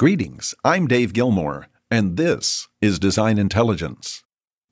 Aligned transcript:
Greetings, 0.00 0.54
I'm 0.64 0.86
Dave 0.86 1.12
Gilmore, 1.12 1.66
and 1.90 2.16
this 2.16 2.68
is 2.80 2.98
Design 2.98 3.36
Intelligence. 3.36 4.24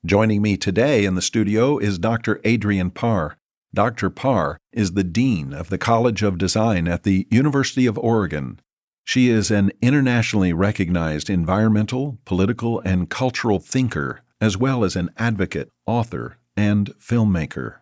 Joining 0.03 0.41
me 0.41 0.57
today 0.57 1.05
in 1.05 1.13
the 1.13 1.21
studio 1.21 1.77
is 1.77 1.99
Dr. 1.99 2.41
Adrian 2.43 2.89
Parr. 2.89 3.37
Dr. 3.71 4.09
Parr 4.09 4.57
is 4.73 4.93
the 4.93 5.03
Dean 5.03 5.53
of 5.53 5.69
the 5.69 5.77
College 5.77 6.23
of 6.23 6.39
Design 6.39 6.87
at 6.87 7.03
the 7.03 7.27
University 7.29 7.85
of 7.85 7.95
Oregon. 7.99 8.59
She 9.03 9.29
is 9.29 9.51
an 9.51 9.71
internationally 9.83 10.51
recognized 10.51 11.29
environmental, 11.29 12.17
political, 12.25 12.79
and 12.79 13.07
cultural 13.07 13.59
thinker, 13.59 14.21
as 14.41 14.57
well 14.57 14.83
as 14.83 14.95
an 14.95 15.11
advocate, 15.15 15.69
author, 15.85 16.37
and 16.57 16.89
filmmaker. 16.97 17.75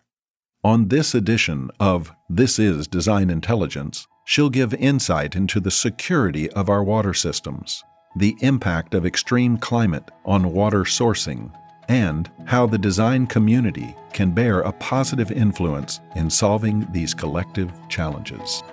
On 0.66 0.89
this 0.89 1.16
edition 1.16 1.71
of 1.79 2.11
This 2.27 2.59
is 2.59 2.89
Design 2.89 3.29
Intelligence, 3.29 4.05
she'll 4.29 4.49
give 4.49 4.73
insight 4.73 5.37
into 5.37 5.57
the 5.57 5.71
security 5.71 6.49
of 6.49 6.67
our 6.67 6.83
water 6.83 7.13
systems, 7.13 7.85
the 8.17 8.35
impact 8.41 8.93
of 8.93 9.05
extreme 9.05 9.57
climate 9.57 10.11
on 10.25 10.51
water 10.51 10.83
sourcing, 10.83 11.49
and 11.87 12.29
how 12.43 12.68
the 12.68 12.77
design 12.77 13.25
community 13.25 13.95
can 14.11 14.32
bear 14.32 14.59
a 14.59 14.71
positive 14.73 15.32
influence 15.32 16.01
in 16.18 16.29
solving 16.29 16.85
these 16.91 17.13
collective 17.13 17.71
challenges. 17.87 18.63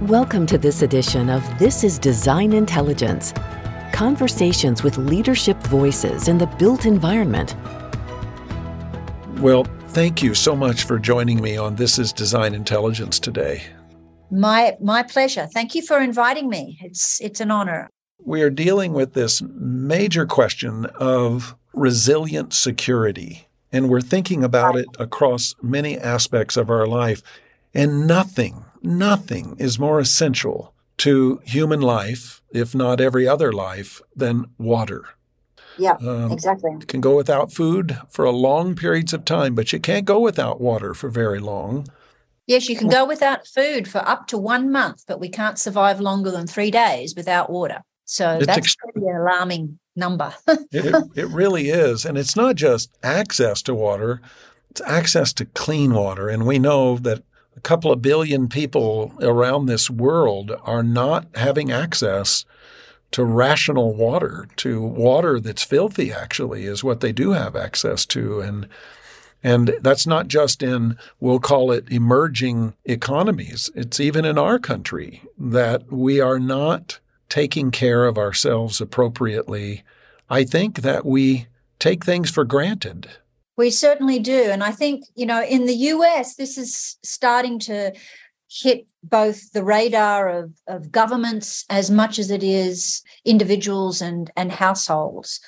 Welcome 0.00 0.44
to 0.46 0.58
this 0.58 0.82
edition 0.82 1.30
of 1.30 1.44
This 1.60 1.84
is 1.84 1.96
Design 1.96 2.52
Intelligence 2.52 3.32
conversations 3.92 4.82
with 4.82 4.98
leadership 4.98 5.56
voices 5.68 6.26
in 6.26 6.36
the 6.36 6.48
built 6.48 6.84
environment. 6.84 7.54
Well, 9.38 9.62
thank 9.90 10.20
you 10.20 10.34
so 10.34 10.56
much 10.56 10.82
for 10.82 10.98
joining 10.98 11.40
me 11.40 11.56
on 11.56 11.76
This 11.76 11.96
is 11.96 12.12
Design 12.12 12.54
Intelligence 12.54 13.20
today. 13.20 13.62
My 14.30 14.76
my 14.80 15.02
pleasure. 15.02 15.46
Thank 15.46 15.74
you 15.74 15.82
for 15.82 16.00
inviting 16.00 16.48
me. 16.48 16.78
It's 16.82 17.20
it's 17.20 17.40
an 17.40 17.50
honor. 17.50 17.88
We 18.22 18.42
are 18.42 18.50
dealing 18.50 18.92
with 18.92 19.14
this 19.14 19.42
major 19.42 20.26
question 20.26 20.86
of 20.96 21.56
resilient 21.72 22.52
security, 22.52 23.48
and 23.72 23.88
we're 23.88 24.00
thinking 24.00 24.44
about 24.44 24.76
it 24.76 24.88
across 24.98 25.54
many 25.62 25.98
aspects 25.98 26.56
of 26.56 26.70
our 26.70 26.86
life. 26.86 27.22
And 27.72 28.06
nothing, 28.06 28.64
nothing 28.82 29.56
is 29.58 29.78
more 29.78 30.00
essential 30.00 30.74
to 30.98 31.40
human 31.44 31.80
life, 31.80 32.42
if 32.52 32.74
not 32.74 33.00
every 33.00 33.26
other 33.26 33.52
life, 33.52 34.02
than 34.14 34.46
water. 34.58 35.04
Yeah, 35.78 35.96
um, 36.00 36.32
exactly. 36.32 36.72
You 36.72 36.86
can 36.86 37.00
go 37.00 37.16
without 37.16 37.52
food 37.52 37.98
for 38.10 38.24
a 38.24 38.30
long 38.30 38.74
periods 38.74 39.14
of 39.14 39.24
time, 39.24 39.54
but 39.54 39.72
you 39.72 39.80
can't 39.80 40.04
go 40.04 40.18
without 40.18 40.60
water 40.60 40.92
for 40.92 41.08
very 41.08 41.38
long. 41.38 41.86
Yes, 42.46 42.68
you 42.68 42.76
can 42.76 42.88
go 42.88 43.04
without 43.04 43.46
food 43.46 43.86
for 43.86 43.98
up 43.98 44.26
to 44.28 44.38
one 44.38 44.72
month, 44.72 45.04
but 45.06 45.20
we 45.20 45.28
can't 45.28 45.58
survive 45.58 46.00
longer 46.00 46.30
than 46.30 46.46
three 46.46 46.70
days 46.70 47.14
without 47.14 47.50
water. 47.50 47.82
So 48.04 48.38
it's 48.38 48.46
that's 48.46 48.58
ex- 48.58 48.76
pretty 48.76 49.06
alarming 49.06 49.78
number. 49.94 50.34
it, 50.48 51.10
it 51.14 51.28
really 51.28 51.68
is. 51.70 52.04
And 52.04 52.18
it's 52.18 52.34
not 52.34 52.56
just 52.56 52.90
access 53.04 53.62
to 53.62 53.74
water, 53.74 54.20
it's 54.70 54.80
access 54.80 55.32
to 55.34 55.44
clean 55.44 55.94
water. 55.94 56.28
And 56.28 56.46
we 56.46 56.58
know 56.58 56.96
that 56.98 57.22
a 57.56 57.60
couple 57.60 57.92
of 57.92 58.02
billion 58.02 58.48
people 58.48 59.12
around 59.20 59.66
this 59.66 59.90
world 59.90 60.52
are 60.64 60.82
not 60.82 61.26
having 61.34 61.70
access 61.70 62.44
to 63.12 63.24
rational 63.24 63.94
water, 63.94 64.46
to 64.56 64.80
water 64.80 65.40
that's 65.40 65.64
filthy, 65.64 66.12
actually, 66.12 66.64
is 66.64 66.84
what 66.84 67.00
they 67.00 67.12
do 67.12 67.32
have 67.32 67.56
access 67.56 68.06
to. 68.06 68.40
And 68.40 68.68
and 69.42 69.74
that's 69.80 70.06
not 70.06 70.28
just 70.28 70.62
in, 70.62 70.98
we'll 71.18 71.40
call 71.40 71.72
it 71.72 71.90
emerging 71.90 72.74
economies. 72.84 73.70
It's 73.74 74.00
even 74.00 74.24
in 74.24 74.36
our 74.38 74.58
country 74.58 75.22
that 75.38 75.90
we 75.90 76.20
are 76.20 76.38
not 76.38 76.98
taking 77.28 77.70
care 77.70 78.04
of 78.06 78.18
ourselves 78.18 78.80
appropriately. 78.80 79.82
I 80.28 80.44
think 80.44 80.82
that 80.82 81.06
we 81.06 81.46
take 81.78 82.04
things 82.04 82.30
for 82.30 82.44
granted. 82.44 83.08
We 83.56 83.70
certainly 83.70 84.18
do. 84.18 84.44
And 84.50 84.62
I 84.62 84.72
think, 84.72 85.04
you 85.14 85.26
know, 85.26 85.42
in 85.42 85.66
the 85.66 85.74
US, 85.74 86.36
this 86.36 86.58
is 86.58 86.96
starting 87.02 87.58
to 87.60 87.92
hit 88.50 88.86
both 89.02 89.52
the 89.52 89.64
radar 89.64 90.28
of, 90.28 90.52
of 90.66 90.90
governments 90.90 91.64
as 91.70 91.90
much 91.90 92.18
as 92.18 92.30
it 92.30 92.42
is 92.42 93.02
individuals 93.24 94.02
and, 94.02 94.30
and 94.36 94.50
households. 94.50 95.40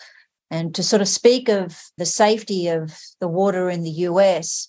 And 0.53 0.75
to 0.75 0.83
sort 0.83 1.01
of 1.01 1.09
speak 1.09 1.49
of 1.49 1.83
the 1.97 2.07
safety 2.07 2.69
of 2.69 2.97
the 3.21 3.27
water 3.27 3.71
in 3.71 3.83
the 3.83 4.07
US, 4.09 4.69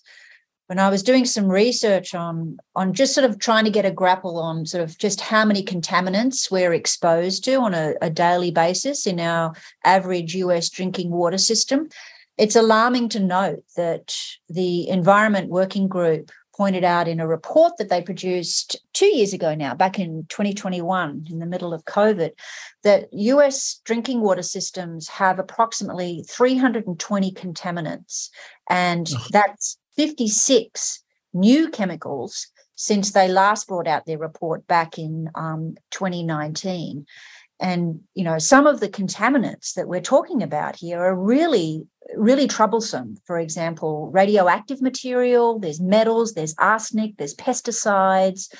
when 0.66 0.78
I 0.78 0.88
was 0.88 1.02
doing 1.02 1.26
some 1.26 1.46
research 1.46 2.14
on 2.14 2.56
on 2.74 2.94
just 2.94 3.14
sort 3.14 3.28
of 3.28 3.38
trying 3.38 3.64
to 3.66 3.70
get 3.70 3.84
a 3.84 3.90
grapple 3.90 4.38
on 4.38 4.64
sort 4.64 4.82
of 4.82 4.96
just 4.96 5.20
how 5.20 5.44
many 5.44 5.62
contaminants 5.62 6.50
we're 6.50 6.72
exposed 6.72 7.44
to 7.44 7.56
on 7.56 7.74
a, 7.74 7.92
a 8.00 8.08
daily 8.08 8.50
basis 8.50 9.06
in 9.06 9.20
our 9.20 9.52
average 9.84 10.34
US 10.36 10.70
drinking 10.70 11.10
water 11.10 11.36
system, 11.38 11.90
it's 12.38 12.56
alarming 12.56 13.10
to 13.10 13.20
note 13.20 13.62
that 13.76 14.16
the 14.48 14.88
Environment 14.88 15.50
Working 15.50 15.86
Group 15.86 16.32
pointed 16.56 16.84
out 16.84 17.08
in 17.08 17.20
a 17.20 17.26
report 17.26 17.76
that 17.78 17.88
they 17.88 18.00
produced 18.00 18.76
two 18.92 19.06
years 19.06 19.32
ago 19.32 19.54
now, 19.54 19.74
back 19.74 19.98
in 19.98 20.24
2021, 20.28 21.26
in 21.30 21.38
the 21.38 21.46
middle 21.46 21.74
of 21.74 21.84
COVID, 21.84 22.30
that 22.82 23.08
US 23.12 23.80
drinking 23.84 24.20
water 24.20 24.42
systems 24.42 25.08
have 25.08 25.38
approximately 25.38 26.24
320 26.28 27.32
contaminants. 27.32 28.30
And 28.70 29.10
that's 29.30 29.78
56 29.96 31.02
new 31.32 31.68
chemicals 31.70 32.48
since 32.76 33.12
they 33.12 33.28
last 33.28 33.68
brought 33.68 33.86
out 33.86 34.06
their 34.06 34.18
report 34.18 34.66
back 34.66 34.98
in 34.98 35.30
um, 35.34 35.76
2019. 35.90 37.06
And, 37.60 38.00
you 38.14 38.24
know, 38.24 38.38
some 38.38 38.66
of 38.66 38.80
the 38.80 38.88
contaminants 38.88 39.74
that 39.74 39.88
we're 39.88 40.00
talking 40.00 40.42
about 40.42 40.76
here 40.76 41.00
are 41.00 41.14
really 41.14 41.86
really 42.16 42.46
troublesome. 42.46 43.16
For 43.24 43.38
example, 43.38 44.10
radioactive 44.12 44.82
material, 44.82 45.58
there's 45.58 45.80
metals, 45.80 46.34
there's 46.34 46.54
arsenic, 46.58 47.16
there's 47.16 47.34
pesticides, 47.34 48.54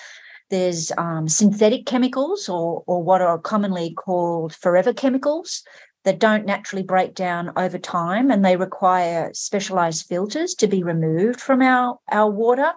there's 0.50 0.92
um, 0.98 1.28
synthetic 1.28 1.86
chemicals, 1.86 2.48
or, 2.48 2.84
or 2.86 3.02
what 3.02 3.22
are 3.22 3.38
commonly 3.38 3.94
called 3.94 4.54
forever 4.54 4.92
chemicals 4.92 5.62
that 6.04 6.18
don't 6.18 6.44
naturally 6.44 6.82
break 6.82 7.14
down 7.14 7.50
over 7.56 7.78
time 7.78 8.30
and 8.30 8.44
they 8.44 8.56
require 8.56 9.30
specialized 9.32 10.06
filters 10.06 10.54
to 10.54 10.66
be 10.66 10.82
removed 10.82 11.40
from 11.40 11.62
our, 11.62 11.98
our 12.10 12.30
water. 12.30 12.72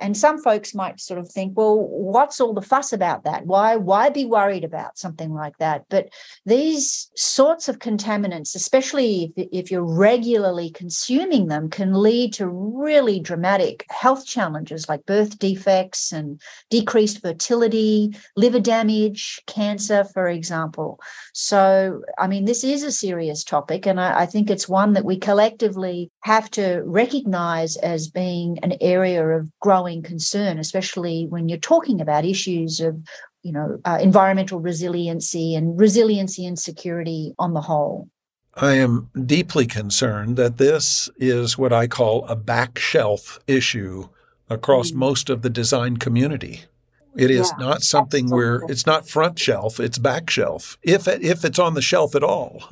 And 0.00 0.16
some 0.16 0.40
folks 0.40 0.74
might 0.74 1.00
sort 1.00 1.18
of 1.18 1.28
think, 1.30 1.56
well, 1.56 1.76
what's 1.76 2.40
all 2.40 2.54
the 2.54 2.62
fuss 2.62 2.92
about 2.92 3.24
that? 3.24 3.46
Why, 3.46 3.76
why 3.76 4.10
be 4.10 4.24
worried 4.24 4.64
about 4.64 4.96
something 4.96 5.34
like 5.34 5.58
that? 5.58 5.86
But 5.88 6.10
these 6.46 7.10
sorts 7.16 7.68
of 7.68 7.80
contaminants, 7.80 8.54
especially 8.54 9.32
if, 9.36 9.48
if 9.52 9.70
you're 9.70 9.82
regularly 9.82 10.70
consuming 10.70 11.48
them, 11.48 11.68
can 11.68 11.94
lead 11.94 12.32
to 12.34 12.46
really 12.48 13.18
dramatic 13.18 13.84
health 13.90 14.24
challenges 14.26 14.88
like 14.88 15.04
birth 15.06 15.38
defects 15.38 16.12
and 16.12 16.40
decreased 16.70 17.20
fertility, 17.20 18.16
liver 18.36 18.60
damage, 18.60 19.40
cancer, 19.46 20.04
for 20.04 20.28
example. 20.28 21.00
So, 21.34 22.02
I 22.18 22.28
mean, 22.28 22.44
this 22.44 22.62
is 22.62 22.82
a 22.82 22.92
serious 22.92 23.42
topic, 23.42 23.86
and 23.86 24.00
I, 24.00 24.20
I 24.20 24.26
think 24.26 24.48
it's 24.48 24.68
one 24.68 24.92
that 24.92 25.04
we 25.04 25.18
collectively 25.18 26.10
have 26.20 26.50
to 26.52 26.82
recognize 26.84 27.76
as 27.76 28.08
being 28.08 28.58
an 28.62 28.74
area 28.80 29.26
of 29.26 29.50
growing 29.60 29.87
growing 29.88 30.02
concern, 30.02 30.58
especially 30.58 31.26
when 31.28 31.48
you're 31.48 31.58
talking 31.58 32.00
about 32.00 32.24
issues 32.24 32.80
of 32.80 32.96
you 33.42 33.52
know 33.52 33.78
uh, 33.84 33.98
environmental 34.00 34.60
resiliency 34.60 35.54
and 35.54 35.78
resiliency 35.78 36.46
and 36.46 36.58
security 36.58 37.34
on 37.38 37.54
the 37.54 37.60
whole. 37.60 38.08
I 38.54 38.74
am 38.74 39.08
deeply 39.24 39.66
concerned 39.66 40.36
that 40.36 40.58
this 40.58 41.08
is 41.16 41.56
what 41.56 41.72
I 41.72 41.86
call 41.86 42.26
a 42.26 42.34
back 42.34 42.78
shelf 42.78 43.38
issue 43.46 44.08
across 44.50 44.90
mm 44.90 44.96
most 44.96 45.30
of 45.30 45.42
the 45.42 45.50
design 45.50 45.96
community. 45.96 46.64
It 47.16 47.30
is 47.30 47.52
yeah, 47.58 47.66
not 47.66 47.82
something 47.82 48.30
where 48.30 48.62
it's 48.68 48.86
not 48.86 49.08
front 49.08 49.38
shelf, 49.38 49.80
it's 49.80 49.98
back 49.98 50.30
shelf. 50.30 50.76
If 50.82 51.08
if 51.08 51.44
it's 51.44 51.58
on 51.58 51.74
the 51.74 51.82
shelf 51.82 52.14
at 52.14 52.22
all, 52.22 52.62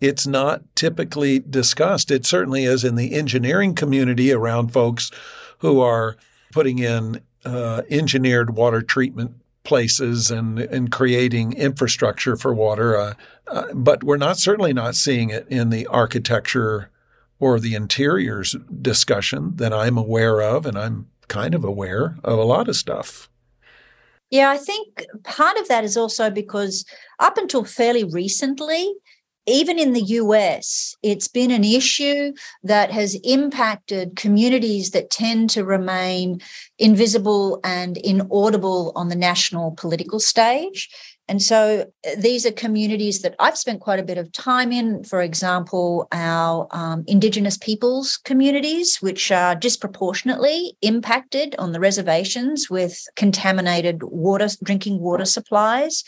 it's 0.00 0.26
not 0.26 0.62
typically 0.74 1.40
discussed. 1.40 2.10
It 2.10 2.26
certainly 2.26 2.64
is 2.64 2.84
in 2.84 2.96
the 2.96 3.14
engineering 3.14 3.74
community 3.74 4.32
around 4.32 4.72
folks 4.72 5.10
who 5.58 5.80
are 5.80 6.16
putting 6.54 6.78
in 6.78 7.20
uh, 7.44 7.82
engineered 7.90 8.56
water 8.56 8.80
treatment 8.80 9.34
places 9.64 10.30
and 10.30 10.58
and 10.58 10.92
creating 10.92 11.52
infrastructure 11.54 12.36
for 12.36 12.54
water. 12.54 12.96
Uh, 12.96 13.14
uh, 13.48 13.72
but 13.74 14.04
we're 14.04 14.16
not 14.16 14.38
certainly 14.38 14.72
not 14.72 14.94
seeing 14.94 15.30
it 15.30 15.46
in 15.48 15.70
the 15.70 15.86
architecture 15.88 16.90
or 17.40 17.58
the 17.58 17.74
interiors 17.74 18.54
discussion 18.80 19.56
that 19.56 19.72
I'm 19.72 19.98
aware 19.98 20.40
of, 20.40 20.64
and 20.64 20.78
I'm 20.78 21.08
kind 21.26 21.54
of 21.54 21.64
aware 21.64 22.16
of 22.22 22.38
a 22.38 22.44
lot 22.44 22.68
of 22.68 22.76
stuff. 22.76 23.28
Yeah, 24.30 24.50
I 24.50 24.56
think 24.56 25.04
part 25.24 25.58
of 25.58 25.68
that 25.68 25.84
is 25.84 25.96
also 25.96 26.30
because 26.30 26.86
up 27.18 27.36
until 27.36 27.64
fairly 27.64 28.04
recently, 28.04 28.94
even 29.46 29.78
in 29.78 29.92
the 29.92 30.02
US, 30.02 30.96
it's 31.02 31.28
been 31.28 31.50
an 31.50 31.64
issue 31.64 32.32
that 32.62 32.90
has 32.90 33.14
impacted 33.24 34.16
communities 34.16 34.90
that 34.90 35.10
tend 35.10 35.50
to 35.50 35.64
remain 35.64 36.40
invisible 36.78 37.60
and 37.62 37.96
inaudible 37.98 38.92
on 38.96 39.08
the 39.08 39.16
national 39.16 39.72
political 39.72 40.18
stage. 40.18 40.88
And 41.26 41.40
so 41.40 41.86
uh, 42.06 42.10
these 42.18 42.44
are 42.44 42.52
communities 42.52 43.22
that 43.22 43.34
I've 43.38 43.56
spent 43.56 43.80
quite 43.80 43.98
a 43.98 44.04
bit 44.04 44.18
of 44.18 44.30
time 44.32 44.72
in. 44.72 45.04
For 45.04 45.22
example, 45.22 46.06
our 46.12 46.68
um, 46.70 47.04
Indigenous 47.06 47.56
peoples 47.56 48.18
communities, 48.18 48.98
which 48.98 49.32
are 49.32 49.54
disproportionately 49.54 50.76
impacted 50.82 51.54
on 51.58 51.72
the 51.72 51.80
reservations 51.80 52.68
with 52.68 53.02
contaminated 53.16 54.02
water, 54.02 54.48
drinking 54.62 55.00
water 55.00 55.24
supplies. 55.24 56.04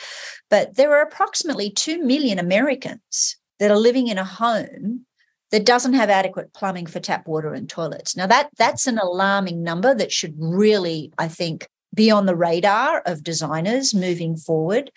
But 0.50 0.76
there 0.76 0.94
are 0.94 1.02
approximately 1.02 1.70
2 1.70 2.02
million 2.04 2.38
Americans 2.38 3.36
that 3.58 3.70
are 3.70 3.78
living 3.78 4.08
in 4.08 4.18
a 4.18 4.24
home 4.24 5.06
that 5.50 5.64
doesn't 5.64 5.94
have 5.94 6.10
adequate 6.10 6.52
plumbing 6.52 6.86
for 6.86 7.00
tap 7.00 7.26
water 7.26 7.54
and 7.54 7.68
toilets. 7.68 8.16
Now 8.16 8.26
that 8.26 8.50
that's 8.58 8.86
an 8.86 8.98
alarming 8.98 9.62
number 9.62 9.94
that 9.94 10.12
should 10.12 10.34
really, 10.38 11.12
I 11.18 11.28
think, 11.28 11.68
be 11.96 12.10
on 12.10 12.26
the 12.26 12.36
radar 12.36 13.00
of 13.00 13.24
designers 13.24 13.92
moving 13.94 14.36
forward. 14.36 14.92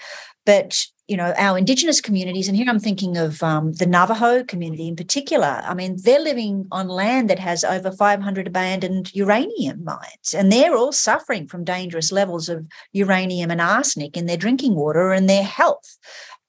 But 0.45 0.85
you 1.07 1.17
know, 1.17 1.33
our 1.39 1.57
Indigenous 1.57 2.01
communities, 2.01 2.47
and 2.47 2.55
here 2.55 2.67
I'm 2.69 2.79
thinking 2.79 3.17
of 3.17 3.41
um, 3.41 3.73
the 3.73 3.87
Navajo 3.87 4.43
community 4.43 4.87
in 4.87 4.95
particular. 4.95 5.59
I 5.65 5.73
mean, 5.73 5.97
they're 6.03 6.19
living 6.19 6.67
on 6.71 6.87
land 6.87 7.31
that 7.31 7.39
has 7.39 7.63
over 7.63 7.91
500 7.91 8.45
abandoned 8.45 9.15
uranium 9.15 9.83
mines, 9.83 10.35
and 10.35 10.51
they're 10.51 10.75
all 10.75 10.91
suffering 10.91 11.47
from 11.47 11.63
dangerous 11.63 12.11
levels 12.11 12.47
of 12.47 12.67
uranium 12.93 13.49
and 13.49 13.59
arsenic 13.59 14.15
in 14.15 14.27
their 14.27 14.37
drinking 14.37 14.75
water, 14.75 15.11
and 15.11 15.27
their 15.27 15.43
health 15.43 15.97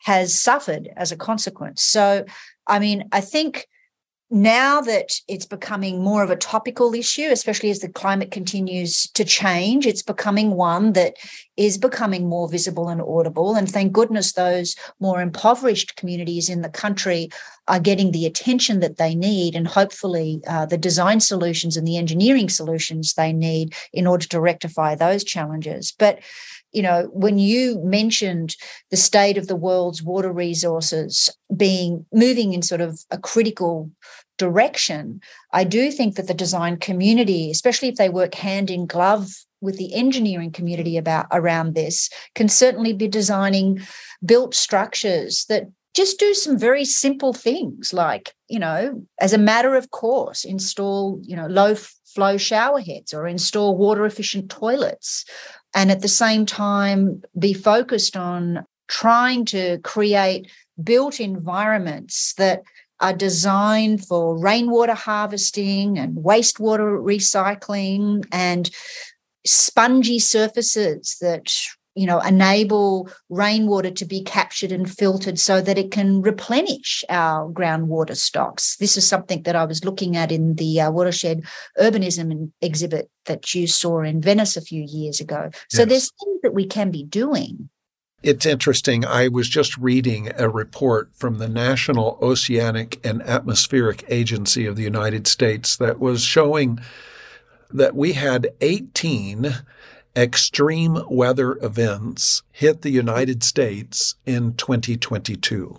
has 0.02 0.38
suffered 0.38 0.90
as 0.94 1.10
a 1.10 1.16
consequence. 1.16 1.82
So, 1.82 2.26
I 2.66 2.80
mean, 2.80 3.08
I 3.12 3.22
think 3.22 3.66
now 4.30 4.80
that 4.80 5.10
it's 5.26 5.46
becoming 5.46 6.02
more 6.02 6.22
of 6.22 6.30
a 6.30 6.36
topical 6.36 6.94
issue, 6.94 7.28
especially 7.30 7.70
as 7.70 7.80
the 7.80 7.88
climate 7.88 8.30
continues 8.30 9.08
to 9.10 9.24
change, 9.24 9.86
it's 9.86 10.02
becoming 10.02 10.52
one 10.52 10.92
that 10.92 11.16
is 11.56 11.76
becoming 11.76 12.28
more 12.28 12.48
visible 12.48 12.88
and 12.88 13.02
audible. 13.02 13.56
And 13.56 13.68
thank 13.68 13.92
goodness 13.92 14.32
those 14.32 14.76
more 15.00 15.20
impoverished 15.20 15.96
communities 15.96 16.48
in 16.48 16.62
the 16.62 16.70
country 16.70 17.28
are 17.66 17.80
getting 17.80 18.12
the 18.12 18.24
attention 18.24 18.80
that 18.80 18.98
they 18.98 19.14
need, 19.14 19.54
and 19.56 19.66
hopefully 19.66 20.40
uh, 20.48 20.66
the 20.66 20.78
design 20.78 21.20
solutions 21.20 21.76
and 21.76 21.86
the 21.86 21.96
engineering 21.96 22.48
solutions 22.48 23.14
they 23.14 23.32
need 23.32 23.74
in 23.92 24.06
order 24.06 24.26
to 24.26 24.40
rectify 24.40 24.94
those 24.94 25.24
challenges. 25.24 25.92
But 25.98 26.20
you 26.72 26.82
know, 26.82 27.08
when 27.12 27.38
you 27.38 27.80
mentioned 27.82 28.56
the 28.90 28.96
state 28.96 29.36
of 29.36 29.48
the 29.48 29.56
world's 29.56 30.02
water 30.02 30.32
resources 30.32 31.28
being 31.56 32.06
moving 32.12 32.52
in 32.52 32.62
sort 32.62 32.80
of 32.80 33.00
a 33.10 33.18
critical 33.18 33.90
direction, 34.40 35.20
I 35.52 35.64
do 35.64 35.92
think 35.92 36.16
that 36.16 36.26
the 36.26 36.34
design 36.34 36.78
community, 36.78 37.50
especially 37.50 37.88
if 37.88 37.96
they 37.96 38.08
work 38.08 38.34
hand 38.34 38.70
in 38.70 38.86
glove 38.86 39.28
with 39.60 39.76
the 39.76 39.94
engineering 39.94 40.50
community 40.50 40.96
about 40.96 41.26
around 41.30 41.74
this, 41.74 42.08
can 42.34 42.48
certainly 42.48 42.94
be 42.94 43.06
designing 43.06 43.80
built 44.24 44.54
structures 44.54 45.44
that 45.50 45.64
just 45.94 46.18
do 46.18 46.32
some 46.32 46.56
very 46.56 46.84
simple 46.84 47.32
things 47.32 47.92
like 47.92 48.32
you 48.48 48.60
know 48.60 49.02
as 49.18 49.32
a 49.32 49.38
matter 49.38 49.74
of 49.74 49.90
course 49.90 50.44
install 50.44 51.18
you 51.22 51.34
know 51.34 51.48
low 51.48 51.74
flow 52.14 52.36
shower 52.36 52.80
heads 52.80 53.12
or 53.12 53.26
install 53.26 53.76
water 53.76 54.06
efficient 54.06 54.48
toilets 54.48 55.24
and 55.74 55.90
at 55.90 56.00
the 56.00 56.14
same 56.22 56.46
time 56.46 57.20
be 57.36 57.52
focused 57.52 58.16
on 58.16 58.64
trying 58.86 59.44
to 59.44 59.78
create 59.78 60.48
built 60.82 61.20
environments 61.20 62.34
that 62.34 62.62
are 63.00 63.12
designed 63.12 64.06
for 64.06 64.38
rainwater 64.38 64.94
harvesting 64.94 65.98
and 65.98 66.16
wastewater 66.16 67.00
recycling 67.02 68.24
and 68.32 68.70
spongy 69.46 70.18
surfaces 70.18 71.16
that 71.20 71.52
you 71.94 72.06
know 72.06 72.20
enable 72.20 73.08
rainwater 73.28 73.90
to 73.90 74.04
be 74.04 74.22
captured 74.22 74.70
and 74.70 74.90
filtered 74.90 75.38
so 75.38 75.60
that 75.60 75.78
it 75.78 75.90
can 75.90 76.22
replenish 76.22 77.04
our 77.08 77.50
groundwater 77.50 78.16
stocks 78.16 78.76
this 78.76 78.96
is 78.96 79.06
something 79.06 79.42
that 79.42 79.56
i 79.56 79.64
was 79.64 79.84
looking 79.84 80.16
at 80.16 80.30
in 80.30 80.54
the 80.54 80.80
uh, 80.80 80.90
watershed 80.90 81.42
urbanism 81.78 82.52
exhibit 82.60 83.10
that 83.26 83.54
you 83.54 83.66
saw 83.66 84.00
in 84.02 84.20
venice 84.20 84.56
a 84.56 84.62
few 84.62 84.84
years 84.86 85.20
ago 85.20 85.50
so 85.68 85.82
yes. 85.82 85.88
there's 85.88 86.12
things 86.22 86.40
that 86.42 86.54
we 86.54 86.66
can 86.66 86.90
be 86.90 87.02
doing 87.02 87.68
it's 88.22 88.44
interesting. 88.44 89.04
I 89.04 89.28
was 89.28 89.48
just 89.48 89.76
reading 89.78 90.30
a 90.36 90.48
report 90.48 91.10
from 91.14 91.38
the 91.38 91.48
National 91.48 92.18
Oceanic 92.20 93.00
and 93.04 93.22
Atmospheric 93.22 94.04
Agency 94.08 94.66
of 94.66 94.76
the 94.76 94.82
United 94.82 95.26
States 95.26 95.76
that 95.78 95.98
was 95.98 96.22
showing 96.22 96.80
that 97.70 97.94
we 97.94 98.12
had 98.12 98.48
18 98.60 99.54
extreme 100.16 101.02
weather 101.08 101.56
events 101.62 102.42
hit 102.52 102.82
the 102.82 102.90
United 102.90 103.42
States 103.42 104.16
in 104.26 104.54
2022. 104.54 105.78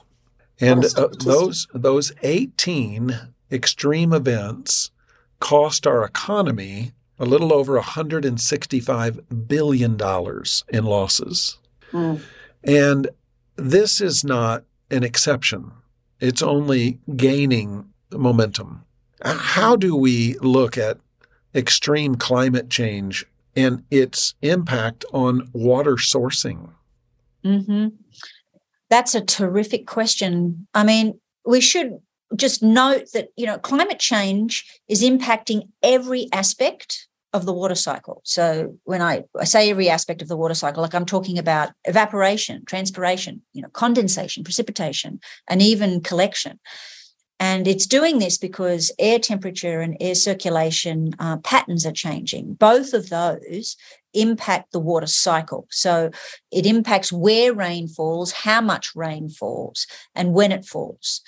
And 0.59 0.85
uh, 0.95 1.09
those 1.19 1.67
those 1.73 2.11
18 2.21 3.19
extreme 3.51 4.13
events 4.13 4.91
cost 5.39 5.85
our 5.85 6.03
economy 6.03 6.93
a 7.19 7.25
little 7.25 7.53
over 7.53 7.73
165 7.75 9.47
billion 9.47 9.97
dollars 9.97 10.63
in 10.69 10.85
losses. 10.85 11.57
Mm. 11.91 12.21
And 12.63 13.09
this 13.55 14.01
is 14.01 14.23
not 14.23 14.63
an 14.89 15.03
exception. 15.03 15.71
It's 16.19 16.41
only 16.41 16.99
gaining 17.15 17.89
momentum. 18.11 18.83
How 19.23 19.75
do 19.75 19.95
we 19.95 20.37
look 20.39 20.77
at 20.77 20.97
extreme 21.55 22.15
climate 22.15 22.69
change 22.69 23.25
and 23.55 23.83
its 23.91 24.35
impact 24.41 25.05
on 25.13 25.49
water 25.53 25.95
sourcing? 25.95 26.69
Mm-hmm. 27.43 27.87
That's 28.89 29.15
a 29.15 29.21
terrific 29.21 29.87
question. 29.87 30.67
I 30.73 30.83
mean, 30.83 31.19
we 31.45 31.61
should 31.61 31.99
just 32.35 32.63
note 32.63 33.11
that 33.13 33.29
you 33.35 33.45
know 33.45 33.57
climate 33.57 33.99
change 33.99 34.65
is 34.87 35.03
impacting 35.03 35.67
every 35.83 36.27
aspect 36.31 37.07
of 37.33 37.45
the 37.45 37.53
water 37.53 37.75
cycle. 37.75 38.21
So 38.25 38.77
when 38.83 39.01
I, 39.01 39.23
I 39.39 39.45
say 39.45 39.69
every 39.69 39.89
aspect 39.89 40.21
of 40.21 40.27
the 40.27 40.37
water 40.37 40.53
cycle, 40.53 40.81
like 40.81 40.93
I'm 40.93 41.05
talking 41.05 41.37
about 41.37 41.71
evaporation, 41.85 42.65
transpiration, 42.65 43.41
you 43.53 43.61
know, 43.61 43.69
condensation, 43.69 44.43
precipitation, 44.43 45.19
and 45.47 45.61
even 45.61 46.01
collection. 46.01 46.59
And 47.39 47.67
it's 47.67 47.87
doing 47.87 48.19
this 48.19 48.37
because 48.37 48.91
air 48.99 49.17
temperature 49.17 49.81
and 49.81 49.97
air 49.99 50.13
circulation 50.13 51.13
uh, 51.17 51.37
patterns 51.37 51.85
are 51.87 51.91
changing. 51.91 52.53
Both 52.53 52.93
of 52.93 53.09
those 53.09 53.77
impact 54.13 54.71
the 54.71 54.79
water 54.79 55.07
cycle. 55.07 55.65
So 55.71 56.11
it 56.51 56.65
impacts 56.65 57.11
where 57.11 57.53
rain 57.53 57.87
falls, 57.87 58.31
how 58.31 58.61
much 58.61 58.95
rain 58.95 59.29
falls, 59.29 59.87
and 60.13 60.33
when 60.33 60.51
it 60.51 60.65
falls. 60.65 61.21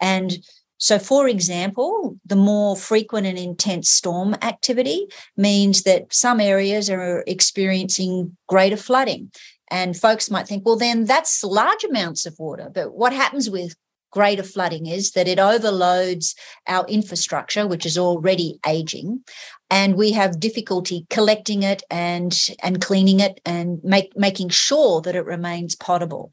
And 0.00 0.38
so, 0.78 0.98
for 0.98 1.28
example, 1.28 2.16
the 2.24 2.36
more 2.36 2.76
frequent 2.76 3.26
and 3.26 3.38
intense 3.38 3.90
storm 3.90 4.34
activity 4.42 5.06
means 5.36 5.82
that 5.82 6.12
some 6.12 6.40
areas 6.40 6.90
are 6.90 7.24
experiencing 7.26 8.36
greater 8.46 8.76
flooding. 8.76 9.30
And 9.70 9.96
folks 9.96 10.30
might 10.30 10.46
think, 10.46 10.64
well, 10.64 10.76
then 10.76 11.06
that's 11.06 11.42
large 11.42 11.82
amounts 11.82 12.26
of 12.26 12.38
water. 12.38 12.70
But 12.72 12.94
what 12.94 13.12
happens 13.12 13.50
with 13.50 13.74
greater 14.10 14.42
flooding 14.42 14.86
is 14.86 15.12
that 15.12 15.28
it 15.28 15.38
overloads 15.38 16.34
our 16.66 16.86
infrastructure, 16.86 17.66
which 17.66 17.84
is 17.84 17.98
already 17.98 18.58
aging, 18.66 19.22
and 19.68 19.96
we 19.96 20.12
have 20.12 20.40
difficulty 20.40 21.06
collecting 21.10 21.62
it 21.62 21.82
and 21.90 22.48
and 22.62 22.80
cleaning 22.80 23.20
it 23.20 23.40
and 23.44 23.82
make, 23.82 24.16
making 24.16 24.48
sure 24.48 25.00
that 25.02 25.16
it 25.16 25.24
remains 25.24 25.74
potable. 25.74 26.30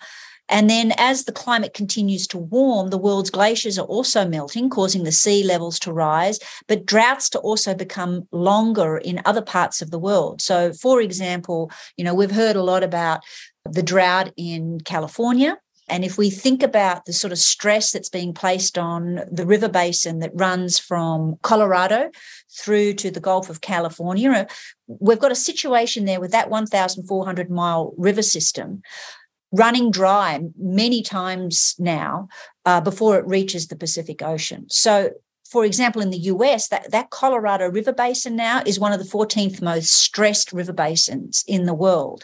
And 0.50 0.70
then 0.70 0.94
as 0.98 1.24
the 1.24 1.32
climate 1.32 1.74
continues 1.74 2.28
to 2.28 2.38
warm, 2.38 2.90
the 2.90 2.98
world's 2.98 3.30
glaciers 3.30 3.80
are 3.80 3.86
also 3.86 4.28
melting, 4.28 4.70
causing 4.70 5.04
the 5.04 5.12
sea 5.12 5.44
levels 5.44 5.80
to 5.80 5.94
rise, 5.94 6.40
but 6.68 6.86
droughts 6.86 7.30
to 7.30 7.40
also 7.40 7.74
become 7.74 8.28
longer 8.32 8.98
in 8.98 9.22
other 9.26 9.42
parts 9.42 9.82
of 9.82 9.92
the 9.92 10.00
world. 10.00 10.42
So, 10.42 10.74
for 10.74 11.02
example, 11.02 11.72
you 11.98 12.04
know, 12.04 12.14
we've 12.14 12.32
heard 12.32 12.56
a 12.56 12.64
lot 12.64 12.84
about 12.84 13.22
the 13.70 13.84
drought 13.84 14.32
in 14.36 14.82
California. 14.82 15.58
And 15.90 16.06
if 16.06 16.18
we 16.18 16.30
think 16.30 16.64
about 16.64 17.06
the 17.06 17.14
sort 17.14 17.34
of 17.34 17.40
stress 17.40 17.92
that's 17.92 18.10
being 18.10 18.34
placed 18.34 18.78
on 18.78 19.22
the 19.30 19.46
river 19.46 19.68
basin 19.68 20.20
that 20.20 20.32
runs 20.34 20.80
from 20.80 21.38
Colorado 21.42 22.10
through 22.50 22.94
to 22.96 23.12
the 23.12 23.20
Gulf 23.20 23.50
of 23.50 23.62
California, 23.62 24.48
we've 24.88 25.20
got 25.20 25.32
a 25.32 25.36
situation 25.36 26.06
there 26.06 26.22
with 26.22 26.32
that 26.32 26.50
1,400 26.50 27.50
mile 27.50 27.94
river 27.98 28.22
system 28.22 28.82
running 29.54 29.92
dry 29.92 30.42
many 30.58 31.02
times 31.02 31.76
now 31.80 32.28
uh, 32.66 32.82
before 32.82 33.18
it 33.18 33.26
reaches 33.28 33.68
the 33.68 33.76
Pacific 33.76 34.22
Ocean. 34.22 34.66
So, 34.70 35.12
for 35.50 35.64
example, 35.64 36.02
in 36.02 36.10
the 36.10 36.18
US, 36.18 36.68
that, 36.70 36.92
that 36.92 37.12
Colorado 37.12 37.70
River 37.70 37.94
Basin 37.94 38.36
now 38.36 38.64
is 38.66 38.80
one 38.80 38.92
of 38.92 39.00
the 39.00 39.10
14th 39.10 39.62
most 39.62 39.94
stressed 39.94 40.52
river 40.52 40.74
basins 40.74 41.44
in 41.48 41.66
the 41.66 41.76
world. 41.76 42.24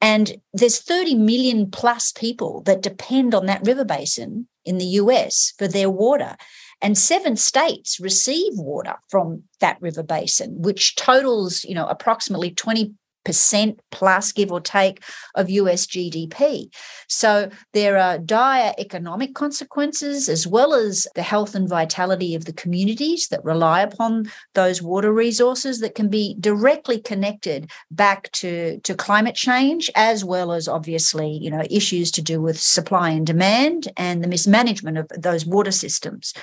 And 0.00 0.36
there's 0.52 0.80
30 0.80 1.14
million 1.14 1.70
plus 1.70 2.12
people 2.12 2.62
that 2.62 2.82
depend 2.82 3.34
on 3.34 3.46
that 3.46 3.64
river 3.64 3.84
basin 3.84 4.48
in 4.64 4.78
the 4.78 4.84
US 4.84 5.54
for 5.56 5.68
their 5.68 5.88
water. 5.88 6.36
And 6.82 6.98
seven 6.98 7.36
states 7.36 8.00
receive 8.00 8.52
water 8.56 8.96
from 9.08 9.44
that 9.60 9.80
river 9.80 10.02
basin, 10.02 10.60
which 10.60 10.96
totals, 10.96 11.64
you 11.64 11.74
know, 11.74 11.86
approximately 11.86 12.50
20 12.50 12.92
percent 13.24 13.80
plus, 13.90 14.32
give 14.32 14.52
or 14.52 14.60
take, 14.60 15.02
of 15.34 15.50
US 15.50 15.86
GDP. 15.86 16.72
So 17.08 17.50
there 17.72 17.98
are 17.98 18.18
dire 18.18 18.74
economic 18.78 19.34
consequences 19.34 20.28
as 20.28 20.46
well 20.46 20.74
as 20.74 21.06
the 21.14 21.22
health 21.22 21.54
and 21.54 21.68
vitality 21.68 22.34
of 22.34 22.44
the 22.44 22.52
communities 22.52 23.28
that 23.28 23.44
rely 23.44 23.80
upon 23.80 24.30
those 24.54 24.82
water 24.82 25.12
resources 25.12 25.80
that 25.80 25.94
can 25.94 26.08
be 26.08 26.36
directly 26.40 27.00
connected 27.00 27.70
back 27.90 28.30
to, 28.32 28.78
to 28.80 28.94
climate 28.94 29.34
change, 29.34 29.90
as 29.94 30.24
well 30.24 30.52
as 30.52 30.68
obviously, 30.68 31.30
you 31.30 31.50
know, 31.50 31.62
issues 31.70 32.10
to 32.12 32.22
do 32.22 32.40
with 32.40 32.60
supply 32.60 33.10
and 33.10 33.26
demand 33.26 33.88
and 33.96 34.22
the 34.22 34.28
mismanagement 34.28 34.98
of 34.98 35.08
those 35.16 35.46
water 35.46 35.72
systems. 35.72 36.34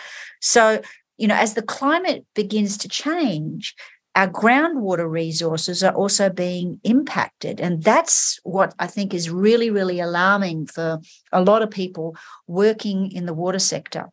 So 0.41 0.81
you 1.17 1.27
know, 1.27 1.35
as 1.35 1.53
the 1.53 1.61
climate 1.61 2.25
begins 2.33 2.79
to 2.79 2.89
change, 2.89 3.75
our 4.15 4.27
groundwater 4.27 5.09
resources 5.09 5.83
are 5.83 5.93
also 5.93 6.29
being 6.29 6.79
impacted. 6.83 7.61
And 7.61 7.81
that's 7.83 8.39
what 8.43 8.73
I 8.77 8.87
think 8.87 9.13
is 9.13 9.29
really, 9.29 9.69
really 9.69 9.99
alarming 9.99 10.67
for 10.67 10.99
a 11.31 11.41
lot 11.41 11.61
of 11.61 11.71
people 11.71 12.15
working 12.47 13.11
in 13.11 13.25
the 13.25 13.33
water 13.33 13.59
sector. 13.59 14.09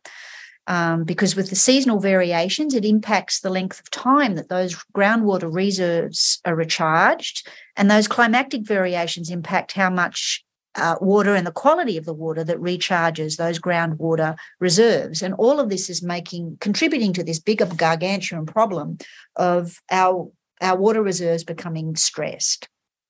Um, 0.67 1.03
because 1.03 1.35
with 1.35 1.49
the 1.49 1.55
seasonal 1.55 1.99
variations, 1.99 2.75
it 2.75 2.85
impacts 2.85 3.39
the 3.39 3.49
length 3.49 3.79
of 3.79 3.89
time 3.89 4.35
that 4.35 4.49
those 4.49 4.75
groundwater 4.95 5.51
reserves 5.51 6.39
are 6.45 6.55
recharged. 6.55 7.47
And 7.75 7.89
those 7.89 8.07
climatic 8.07 8.67
variations 8.67 9.31
impact 9.31 9.71
how 9.71 9.89
much 9.89 10.45
uh, 10.79 10.95
water 11.01 11.35
and 11.35 11.45
the 11.45 11.51
quality 11.51 11.97
of 11.97 12.05
the 12.05 12.13
water 12.13 12.43
that 12.43 12.57
recharges 12.57 13.37
those 13.37 13.59
groundwater 13.59 14.37
reserves. 14.59 15.21
And 15.21 15.33
all 15.35 15.59
of 15.59 15.69
this 15.69 15.89
is 15.89 16.01
making 16.01 16.57
contributing 16.61 17.13
to 17.13 17.23
this 17.23 17.39
bigger 17.39 17.65
gargantuan 17.65 18.45
problem 18.45 18.97
of 19.35 19.81
our 19.91 20.31
our 20.61 20.77
water 20.77 21.01
reserves 21.01 21.43
becoming 21.43 21.95
stressed. 21.95 22.68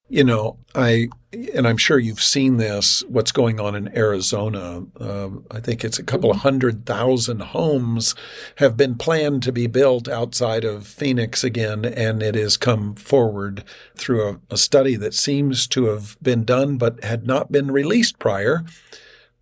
You 0.10 0.24
know, 0.24 0.58
I 0.74 1.10
and 1.56 1.68
I'm 1.68 1.78
sure 1.78 2.00
you've 2.00 2.22
seen 2.22 2.58
this. 2.58 3.04
What's 3.08 3.32
going 3.32 3.60
on 3.60 3.76
in 3.76 3.96
Arizona? 3.96 4.84
Um, 5.00 5.46
I 5.52 5.60
think 5.60 5.84
it's 5.84 6.00
a 6.00 6.04
couple 6.04 6.32
of 6.32 6.38
hundred 6.38 6.88
thousand 6.88 7.42
homes 7.42 8.16
have 8.56 8.76
been 8.76 8.96
planned 8.96 9.44
to 9.44 9.52
be 9.52 9.68
built 9.68 10.08
outside 10.08 10.64
of 10.64 10.88
Phoenix 10.88 11.44
again, 11.44 11.86
and 11.86 12.24
it 12.24 12.34
has 12.34 12.58
come 12.58 12.96
forward 12.96 13.64
through 13.96 14.28
a, 14.28 14.40
a 14.50 14.58
study 14.58 14.96
that 14.96 15.14
seems 15.14 15.68
to 15.68 15.86
have 15.86 16.18
been 16.22 16.44
done 16.44 16.78
but 16.78 17.04
had 17.04 17.28
not 17.28 17.52
been 17.52 17.70
released 17.70 18.18
prior 18.18 18.66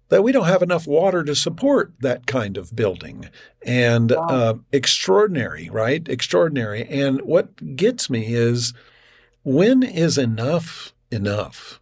that 0.10 0.24
we 0.24 0.32
don't 0.32 0.48
have 0.48 0.62
enough 0.62 0.88
water 0.88 1.24
to 1.24 1.36
support 1.36 1.92
that 2.00 2.28
kind 2.28 2.58
of 2.58 2.76
building. 2.76 3.30
And 3.66 4.12
wow. 4.12 4.28
uh, 4.28 4.54
extraordinary, 4.72 5.70
right? 5.70 6.08
Extraordinary. 6.08 6.88
And 6.88 7.22
what 7.22 7.76
gets 7.76 8.10
me 8.10 8.34
is 8.34 8.74
when 9.48 9.82
is 9.82 10.18
enough 10.18 10.94
enough? 11.10 11.80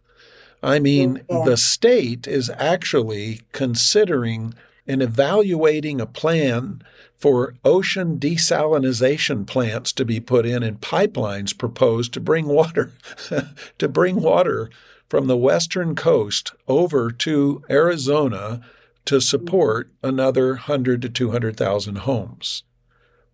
I 0.62 0.78
mean, 0.78 1.22
yeah. 1.28 1.42
the 1.44 1.56
state 1.56 2.28
is 2.28 2.48
actually 2.50 3.40
considering 3.50 4.54
and 4.86 5.02
evaluating 5.02 6.00
a 6.00 6.06
plan 6.06 6.80
for 7.16 7.56
ocean 7.64 8.20
desalination 8.20 9.48
plants 9.48 9.92
to 9.94 10.04
be 10.04 10.20
put 10.20 10.46
in 10.46 10.62
and 10.62 10.80
pipelines 10.80 11.58
proposed 11.58 12.12
to 12.12 12.20
bring 12.20 12.46
water 12.46 12.92
to 13.78 13.88
bring 13.88 14.22
water 14.22 14.70
from 15.08 15.26
the 15.26 15.36
western 15.36 15.96
coast 15.96 16.52
over 16.68 17.10
to 17.10 17.64
Arizona 17.68 18.60
to 19.06 19.20
support 19.20 19.90
another 20.04 20.50
100 20.50 21.02
to 21.02 21.08
200,000 21.08 21.98
homes. 21.98 22.62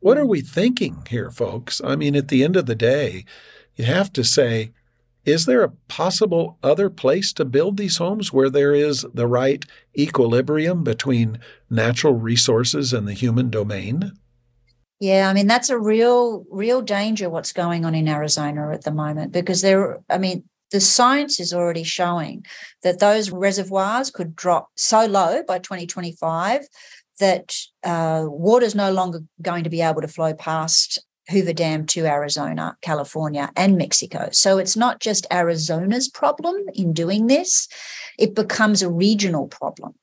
What 0.00 0.16
are 0.16 0.26
we 0.26 0.40
thinking 0.40 1.06
here, 1.10 1.30
folks? 1.30 1.82
I 1.84 1.96
mean, 1.96 2.16
at 2.16 2.28
the 2.28 2.42
end 2.42 2.56
of 2.56 2.64
the 2.64 2.74
day, 2.74 3.26
you 3.76 3.85
have 3.85 4.12
to 4.14 4.25
say, 4.25 4.73
is 5.25 5.47
there 5.47 5.62
a 5.62 5.73
possible 5.88 6.59
other 6.62 6.91
place 6.91 7.33
to 7.35 7.45
build 7.45 7.76
these 7.76 7.99
homes 7.99 8.33
where 8.33 8.50
there 8.50 8.75
is 8.75 9.07
the 9.14 9.26
right 9.26 9.64
equilibrium 9.97 10.83
between 10.83 11.38
natural 11.71 12.14
resources 12.14 12.93
and 12.93 13.07
the 13.07 13.12
human 13.12 13.49
domain? 13.49 14.12
Yeah, 14.99 15.29
I 15.29 15.33
mean 15.33 15.49
that's 15.49 15.71
a 15.71 15.79
real 15.79 16.45
real 16.50 16.81
danger 16.81 17.29
what's 17.29 17.52
going 17.52 17.85
on 17.85 17.95
in 17.95 18.09
Arizona 18.09 18.71
at 18.73 18.85
the 18.85 18.93
moment 18.93 19.33
because 19.33 19.61
there 19.61 19.99
I 20.09 20.19
mean 20.19 20.45
the 20.71 20.81
science 20.81 21.38
is 21.38 21.52
already 21.52 21.83
showing 21.85 22.45
that 22.83 22.99
those 22.99 23.31
reservoirs 23.31 24.11
could 24.11 24.35
drop 24.35 24.71
so 24.76 25.07
low 25.07 25.43
by 25.43 25.59
2025 25.59 26.67
that 27.21 27.55
uh, 27.85 28.25
water 28.26 28.64
is 28.64 28.75
no 28.75 28.93
longer 28.93 29.21
going 29.41 29.64
to 29.64 29.71
be 29.71 29.83
able 29.83 30.00
to 30.00 30.09
flow 30.09 30.35
past 30.35 31.05
Hoover 31.31 31.52
Dam 31.52 31.87
to 31.87 32.07
Arizona, 32.07 32.76
California, 32.83 33.50
and 33.57 33.76
Mexico. 33.76 34.29
So 34.33 34.59
it's 34.59 34.76
not 34.76 35.00
just 35.00 35.26
Arizona's 35.33 36.09
problem 36.09 36.57
in 36.75 36.93
doing 36.93 37.26
this, 37.29 37.69
it 38.19 38.35
becomes 38.35 38.83
a 38.83 38.91
regional 38.91 39.49
problem. 39.49 39.95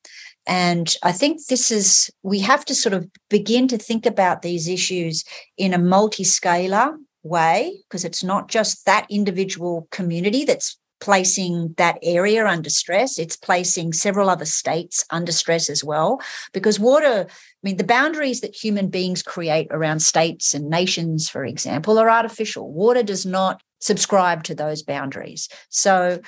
And 0.48 0.96
I 1.04 1.12
think 1.12 1.46
this 1.46 1.70
is, 1.70 2.10
we 2.24 2.40
have 2.40 2.66
to 2.66 2.74
sort 2.74 2.94
of 2.94 3.08
begin 3.30 3.68
to 3.68 3.78
think 3.78 4.06
about 4.06 4.42
these 4.42 4.68
issues 4.68 5.24
in 5.58 5.74
a 5.74 5.78
multi 5.78 6.24
scalar 6.24 6.96
way, 7.22 7.78
because 7.88 8.06
it's 8.06 8.24
not 8.24 8.48
just 8.48 8.86
that 8.86 9.06
individual 9.12 9.88
community 9.92 10.46
that's 10.46 10.79
placing 11.00 11.74
that 11.78 11.98
area 12.04 12.46
under 12.46 12.70
stress. 12.70 13.18
It's 13.18 13.36
placing 13.36 13.94
several 13.94 14.30
other 14.30 14.46
states 14.46 15.06
under 15.10 15.32
stress 15.32 15.70
as 15.70 15.84
well, 15.84 16.22
because 16.54 16.80
water, 16.80 17.28
I 17.30 17.34
mean, 17.64 17.78
the 17.78 17.84
boundaries 17.84 18.42
that 18.42 18.56
human 18.56 18.90
beings 18.90 19.24
create 19.24 19.68
around 19.72 20.02
states 20.02 20.54
and 20.54 20.70
nations, 20.70 21.30
for 21.30 21.46
example, 21.46 21.98
are 22.00 22.10
artificial. 22.10 22.72
Water 22.72 23.04
does 23.04 23.26
not 23.26 23.62
subscribe 23.80 24.44
to 24.44 24.56
those 24.56 24.84
boundaries. 24.84 25.50
So 25.70 26.20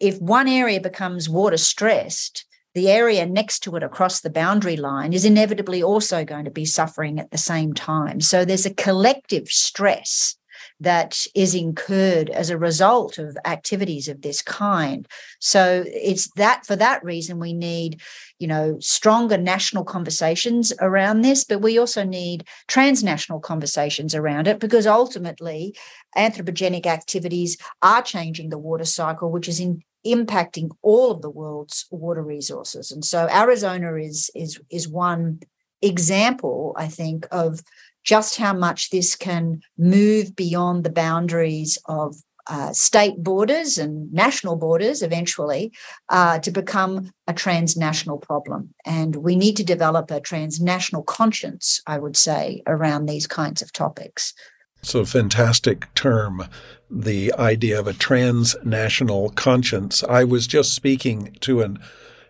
if 0.00 0.18
one 0.20 0.48
area 0.48 0.80
becomes 0.80 1.28
water 1.28 1.56
stressed, 1.56 2.46
the 2.74 2.88
area 2.88 3.26
next 3.26 3.60
to 3.60 3.74
it 3.76 3.82
across 3.82 4.20
the 4.20 4.30
boundary 4.30 4.76
line 4.76 5.12
is 5.12 5.24
inevitably 5.24 5.82
also 5.82 6.24
going 6.24 6.44
to 6.44 6.50
be 6.50 6.64
suffering 6.64 7.18
at 7.18 7.30
the 7.30 7.38
same 7.38 7.74
time. 7.74 8.20
So 8.20 8.44
there's 8.44 8.66
a 8.66 8.74
collective 8.74 9.48
stress 9.48 10.36
that 10.80 11.26
is 11.34 11.54
incurred 11.54 12.30
as 12.30 12.50
a 12.50 12.58
result 12.58 13.18
of 13.18 13.36
activities 13.44 14.08
of 14.08 14.22
this 14.22 14.40
kind. 14.42 15.06
So 15.38 15.84
it's 15.86 16.30
that 16.32 16.66
for 16.66 16.74
that 16.76 17.04
reason 17.04 17.38
we 17.38 17.52
need, 17.52 18.00
you 18.38 18.46
know, 18.46 18.78
stronger 18.80 19.36
national 19.36 19.84
conversations 19.84 20.72
around 20.80 21.20
this, 21.20 21.44
but 21.44 21.60
we 21.60 21.78
also 21.78 22.02
need 22.02 22.46
transnational 22.66 23.40
conversations 23.40 24.14
around 24.14 24.48
it 24.48 24.58
because 24.58 24.86
ultimately 24.86 25.76
anthropogenic 26.16 26.86
activities 26.86 27.58
are 27.82 28.02
changing 28.02 28.48
the 28.48 28.58
water 28.58 28.86
cycle, 28.86 29.30
which 29.30 29.48
is 29.48 29.60
in 29.60 29.82
impacting 30.06 30.70
all 30.82 31.10
of 31.10 31.20
the 31.20 31.30
world's 31.30 31.86
water 31.90 32.22
resources. 32.22 32.90
And 32.90 33.04
so 33.04 33.28
Arizona 33.30 33.94
is 33.96 34.30
is 34.34 34.58
is 34.70 34.88
one 34.88 35.40
example, 35.82 36.74
I 36.76 36.88
think, 36.88 37.26
of 37.30 37.62
just 38.04 38.36
how 38.36 38.52
much 38.52 38.90
this 38.90 39.14
can 39.16 39.60
move 39.78 40.34
beyond 40.34 40.84
the 40.84 40.90
boundaries 40.90 41.78
of 41.86 42.16
uh, 42.46 42.72
state 42.72 43.16
borders 43.18 43.78
and 43.78 44.12
national 44.12 44.56
borders 44.56 45.02
eventually 45.02 45.72
uh, 46.08 46.38
to 46.40 46.50
become 46.50 47.12
a 47.28 47.32
transnational 47.32 48.18
problem. 48.18 48.74
And 48.84 49.16
we 49.16 49.36
need 49.36 49.56
to 49.58 49.64
develop 49.64 50.10
a 50.10 50.20
transnational 50.20 51.02
conscience, 51.02 51.80
I 51.86 51.98
would 51.98 52.16
say, 52.16 52.62
around 52.66 53.06
these 53.06 53.26
kinds 53.26 53.62
of 53.62 53.72
topics. 53.72 54.34
So, 54.82 55.04
fantastic 55.04 55.92
term, 55.94 56.46
the 56.90 57.32
idea 57.34 57.78
of 57.78 57.86
a 57.86 57.92
transnational 57.92 59.30
conscience. 59.30 60.02
I 60.02 60.24
was 60.24 60.46
just 60.46 60.74
speaking 60.74 61.36
to 61.40 61.60
an 61.60 61.78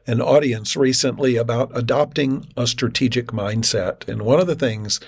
an 0.07 0.21
audience 0.21 0.77
recently 0.77 1.37
about 1.37 1.71
adopting 1.73 2.47
a 2.57 2.67
strategic 2.67 3.29
mindset. 3.29 4.09
And 4.09 4.23
one 4.23 4.41
of 4.41 4.47
the 4.47 4.57
things 4.57 4.99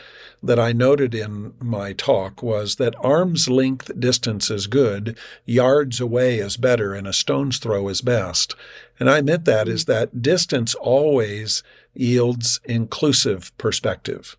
that 0.42 0.58
I 0.58 0.72
noted 0.72 1.14
in 1.14 1.54
my 1.60 1.92
talk 1.92 2.42
was 2.42 2.76
that 2.76 2.96
arm's 2.98 3.48
length 3.48 3.98
distance 3.98 4.50
is 4.50 4.66
good, 4.66 5.16
yards 5.44 6.00
away 6.00 6.38
is 6.38 6.56
better, 6.56 6.94
and 6.94 7.06
a 7.06 7.12
stone's 7.12 7.58
throw 7.58 7.88
is 7.88 8.00
best. 8.00 8.54
And 8.98 9.08
I 9.08 9.20
meant 9.20 9.44
that 9.44 9.68
is 9.68 9.84
that 9.84 10.20
distance 10.20 10.74
always 10.74 11.62
yields 11.94 12.60
inclusive 12.64 13.56
perspective. 13.56 14.36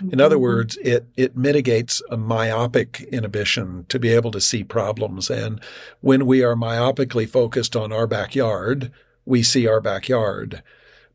In 0.00 0.20
other 0.20 0.36
mm-hmm. 0.36 0.42
words, 0.42 0.76
it, 0.78 1.06
it 1.16 1.36
mitigates 1.36 2.02
a 2.10 2.16
myopic 2.16 3.02
inhibition 3.12 3.86
to 3.88 3.98
be 3.98 4.10
able 4.10 4.30
to 4.32 4.40
see 4.40 4.64
problems. 4.64 5.30
And 5.30 5.60
when 6.00 6.26
we 6.26 6.42
are 6.42 6.56
myopically 6.56 7.28
focused 7.28 7.76
on 7.76 7.92
our 7.92 8.06
backyard, 8.06 8.92
we 9.24 9.42
see 9.42 9.66
our 9.66 9.80
backyard. 9.80 10.62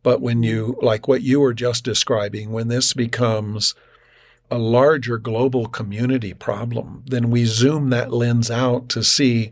But 0.02 0.22
when 0.22 0.44
you, 0.44 0.78
like 0.82 1.08
what 1.08 1.22
you 1.22 1.42
were 1.42 1.54
just 1.54 1.84
describing, 1.84 2.52
when 2.52 2.70
this 2.70 2.94
becomes 2.94 3.76
a 4.52 4.58
larger 4.58 5.18
global 5.18 5.68
community 5.68 6.34
problem, 6.34 7.04
then 7.06 7.30
we 7.30 7.46
zoom 7.46 7.90
that 7.90 8.12
lens 8.12 8.50
out 8.50 8.90
to 8.90 9.04
see 9.04 9.52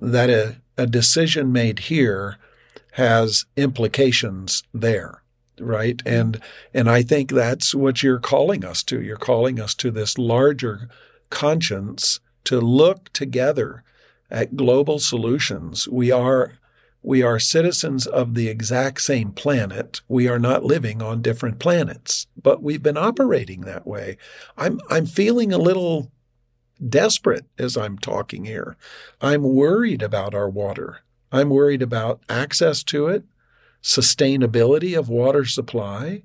that 0.00 0.30
a, 0.30 0.56
a 0.76 0.86
decision 0.86 1.52
made 1.52 1.80
here 1.80 2.36
has 2.92 3.44
implications 3.56 4.62
there 4.72 5.20
right? 5.60 5.98
Mm-hmm. 5.98 6.20
And 6.20 6.40
and 6.72 6.90
i 6.90 7.02
think 7.02 7.30
that's 7.30 7.74
what 7.74 8.02
you're 8.02 8.18
calling 8.18 8.64
us 8.64 8.82
to. 8.84 9.00
You're 9.00 9.16
calling 9.16 9.60
us 9.60 9.74
to 9.76 9.90
this 9.90 10.18
larger 10.18 10.88
conscience 11.28 12.18
to 12.44 12.60
look 12.60 13.12
together 13.12 13.84
at 14.30 14.56
global 14.56 14.98
solutions. 14.98 15.88
We 15.88 16.10
are 16.10 16.54
we 17.02 17.22
are 17.22 17.38
citizens 17.38 18.06
of 18.06 18.34
the 18.34 18.48
exact 18.48 19.00
same 19.00 19.32
planet. 19.32 20.00
We 20.08 20.28
are 20.28 20.38
not 20.38 20.64
living 20.64 21.00
on 21.00 21.22
different 21.22 21.58
planets, 21.58 22.26
but 22.40 22.62
we've 22.62 22.82
been 22.82 22.98
operating 22.98 23.62
that 23.62 23.86
way. 23.86 24.16
I'm 24.56 24.80
I'm 24.90 25.06
feeling 25.06 25.52
a 25.52 25.58
little 25.58 26.10
desperate 26.86 27.46
as 27.58 27.76
I'm 27.76 27.98
talking 27.98 28.44
here. 28.44 28.76
I'm 29.20 29.42
worried 29.42 30.02
about 30.02 30.34
our 30.34 30.48
water. 30.48 31.00
I'm 31.32 31.50
worried 31.50 31.82
about 31.82 32.22
access 32.28 32.82
to 32.84 33.08
it, 33.08 33.24
sustainability 33.82 34.98
of 34.98 35.08
water 35.08 35.44
supply, 35.44 36.22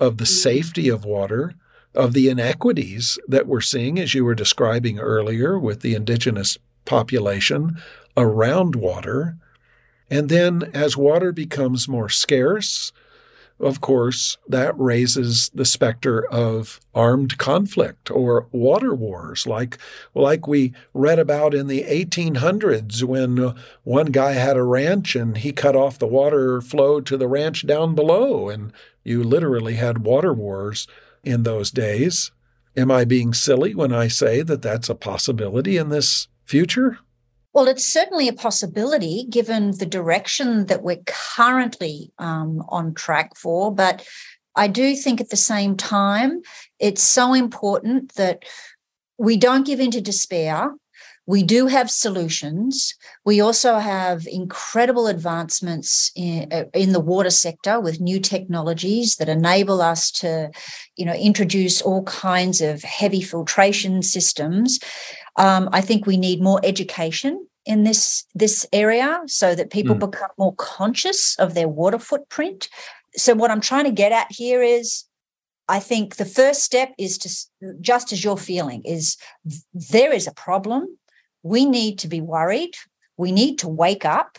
of 0.00 0.16
the 0.16 0.24
mm-hmm. 0.24 0.32
safety 0.32 0.88
of 0.88 1.04
water, 1.04 1.54
of 1.94 2.12
the 2.12 2.28
inequities 2.28 3.18
that 3.28 3.46
we're 3.46 3.60
seeing, 3.60 3.98
as 3.98 4.14
you 4.14 4.24
were 4.24 4.34
describing 4.34 4.98
earlier, 4.98 5.58
with 5.58 5.80
the 5.80 5.94
indigenous 5.94 6.58
population 6.84 7.76
around 8.16 8.74
water. 8.74 9.36
And 10.10 10.28
then 10.28 10.70
as 10.72 10.96
water 10.96 11.32
becomes 11.32 11.88
more 11.88 12.08
scarce, 12.08 12.92
of 13.60 13.80
course, 13.80 14.36
that 14.46 14.78
raises 14.78 15.50
the 15.52 15.64
specter 15.64 16.24
of 16.26 16.80
armed 16.94 17.38
conflict 17.38 18.10
or 18.10 18.46
water 18.52 18.94
wars, 18.94 19.46
like 19.46 19.78
like 20.14 20.46
we 20.46 20.72
read 20.94 21.18
about 21.18 21.54
in 21.54 21.66
the 21.66 21.82
1800s 21.82 23.02
when 23.02 23.38
uh, 23.40 23.54
one 23.82 24.06
guy 24.06 24.32
had 24.32 24.56
a 24.56 24.62
ranch 24.62 25.16
and 25.16 25.38
he 25.38 25.52
cut 25.52 25.74
off 25.74 25.98
the 25.98 26.06
water 26.06 26.60
flow 26.60 27.00
to 27.00 27.16
the 27.16 27.26
ranch 27.26 27.66
down 27.66 27.96
below, 27.96 28.48
and 28.48 28.72
you 29.02 29.24
literally 29.24 29.74
had 29.74 30.04
water 30.04 30.32
wars 30.32 30.86
in 31.24 31.42
those 31.42 31.72
days. 31.72 32.30
Am 32.76 32.92
I 32.92 33.04
being 33.04 33.34
silly 33.34 33.74
when 33.74 33.92
I 33.92 34.06
say 34.06 34.42
that 34.42 34.62
that's 34.62 34.88
a 34.88 34.94
possibility 34.94 35.76
in 35.76 35.88
this 35.88 36.28
future? 36.44 36.98
Well, 37.58 37.66
it's 37.66 37.92
certainly 37.92 38.28
a 38.28 38.32
possibility 38.32 39.26
given 39.28 39.76
the 39.76 39.84
direction 39.84 40.66
that 40.66 40.84
we're 40.84 41.02
currently 41.06 42.12
um, 42.16 42.64
on 42.68 42.94
track 42.94 43.36
for. 43.36 43.74
But 43.74 44.06
I 44.54 44.68
do 44.68 44.94
think 44.94 45.20
at 45.20 45.30
the 45.30 45.36
same 45.36 45.76
time, 45.76 46.42
it's 46.78 47.02
so 47.02 47.34
important 47.34 48.14
that 48.14 48.44
we 49.18 49.36
don't 49.36 49.66
give 49.66 49.80
in 49.80 49.90
to 49.90 50.00
despair. 50.00 50.72
We 51.26 51.42
do 51.42 51.66
have 51.66 51.90
solutions. 51.90 52.94
We 53.24 53.40
also 53.40 53.78
have 53.78 54.28
incredible 54.28 55.08
advancements 55.08 56.12
in, 56.14 56.52
uh, 56.52 56.66
in, 56.74 56.92
the 56.92 57.00
water 57.00 57.30
sector 57.30 57.80
with 57.80 58.00
new 58.00 58.20
technologies 58.20 59.16
that 59.16 59.28
enable 59.28 59.82
us 59.82 60.12
to, 60.12 60.52
you 60.94 61.04
know, 61.04 61.14
introduce 61.14 61.82
all 61.82 62.04
kinds 62.04 62.60
of 62.60 62.84
heavy 62.84 63.20
filtration 63.20 64.04
systems. 64.04 64.78
Um, 65.34 65.68
I 65.72 65.80
think 65.80 66.06
we 66.06 66.16
need 66.16 66.40
more 66.40 66.60
education 66.62 67.47
in 67.68 67.84
this 67.84 68.24
this 68.34 68.66
area 68.72 69.20
so 69.26 69.54
that 69.54 69.70
people 69.70 69.94
mm. 69.94 70.10
become 70.10 70.30
more 70.38 70.54
conscious 70.56 71.38
of 71.38 71.54
their 71.54 71.68
water 71.68 71.98
footprint. 71.98 72.68
So 73.14 73.34
what 73.34 73.50
I'm 73.50 73.60
trying 73.60 73.84
to 73.84 73.92
get 73.92 74.10
at 74.10 74.26
here 74.30 74.62
is 74.62 75.04
I 75.68 75.78
think 75.78 76.16
the 76.16 76.24
first 76.24 76.62
step 76.62 76.94
is 76.98 77.18
to 77.18 77.74
just 77.80 78.10
as 78.10 78.24
you're 78.24 78.38
feeling 78.38 78.82
is 78.84 79.18
there 79.74 80.12
is 80.12 80.26
a 80.26 80.32
problem. 80.32 80.98
We 81.42 81.66
need 81.66 81.98
to 82.00 82.08
be 82.08 82.22
worried. 82.22 82.74
We 83.18 83.32
need 83.32 83.58
to 83.58 83.68
wake 83.68 84.06
up. 84.06 84.38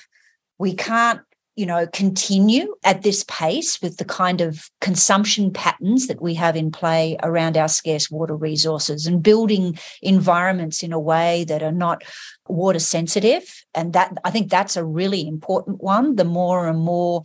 We 0.57 0.73
can't 0.73 1.21
you 1.59 1.65
know 1.65 1.85
continue 1.87 2.73
at 2.85 3.01
this 3.01 3.25
pace 3.27 3.81
with 3.81 3.97
the 3.97 4.05
kind 4.05 4.39
of 4.39 4.69
consumption 4.79 5.51
patterns 5.51 6.07
that 6.07 6.21
we 6.21 6.33
have 6.33 6.55
in 6.55 6.71
play 6.71 7.17
around 7.21 7.57
our 7.57 7.67
scarce 7.67 8.09
water 8.09 8.35
resources 8.35 9.05
and 9.05 9.21
building 9.21 9.77
environments 10.01 10.81
in 10.81 10.93
a 10.93 10.99
way 10.99 11.43
that 11.49 11.61
are 11.61 11.73
not 11.73 12.01
water 12.47 12.79
sensitive 12.79 13.43
and 13.75 13.91
that 13.91 14.17
i 14.23 14.31
think 14.31 14.49
that's 14.49 14.77
a 14.77 14.85
really 14.85 15.27
important 15.27 15.83
one 15.83 16.15
the 16.15 16.23
more 16.23 16.65
and 16.65 16.79
more 16.79 17.23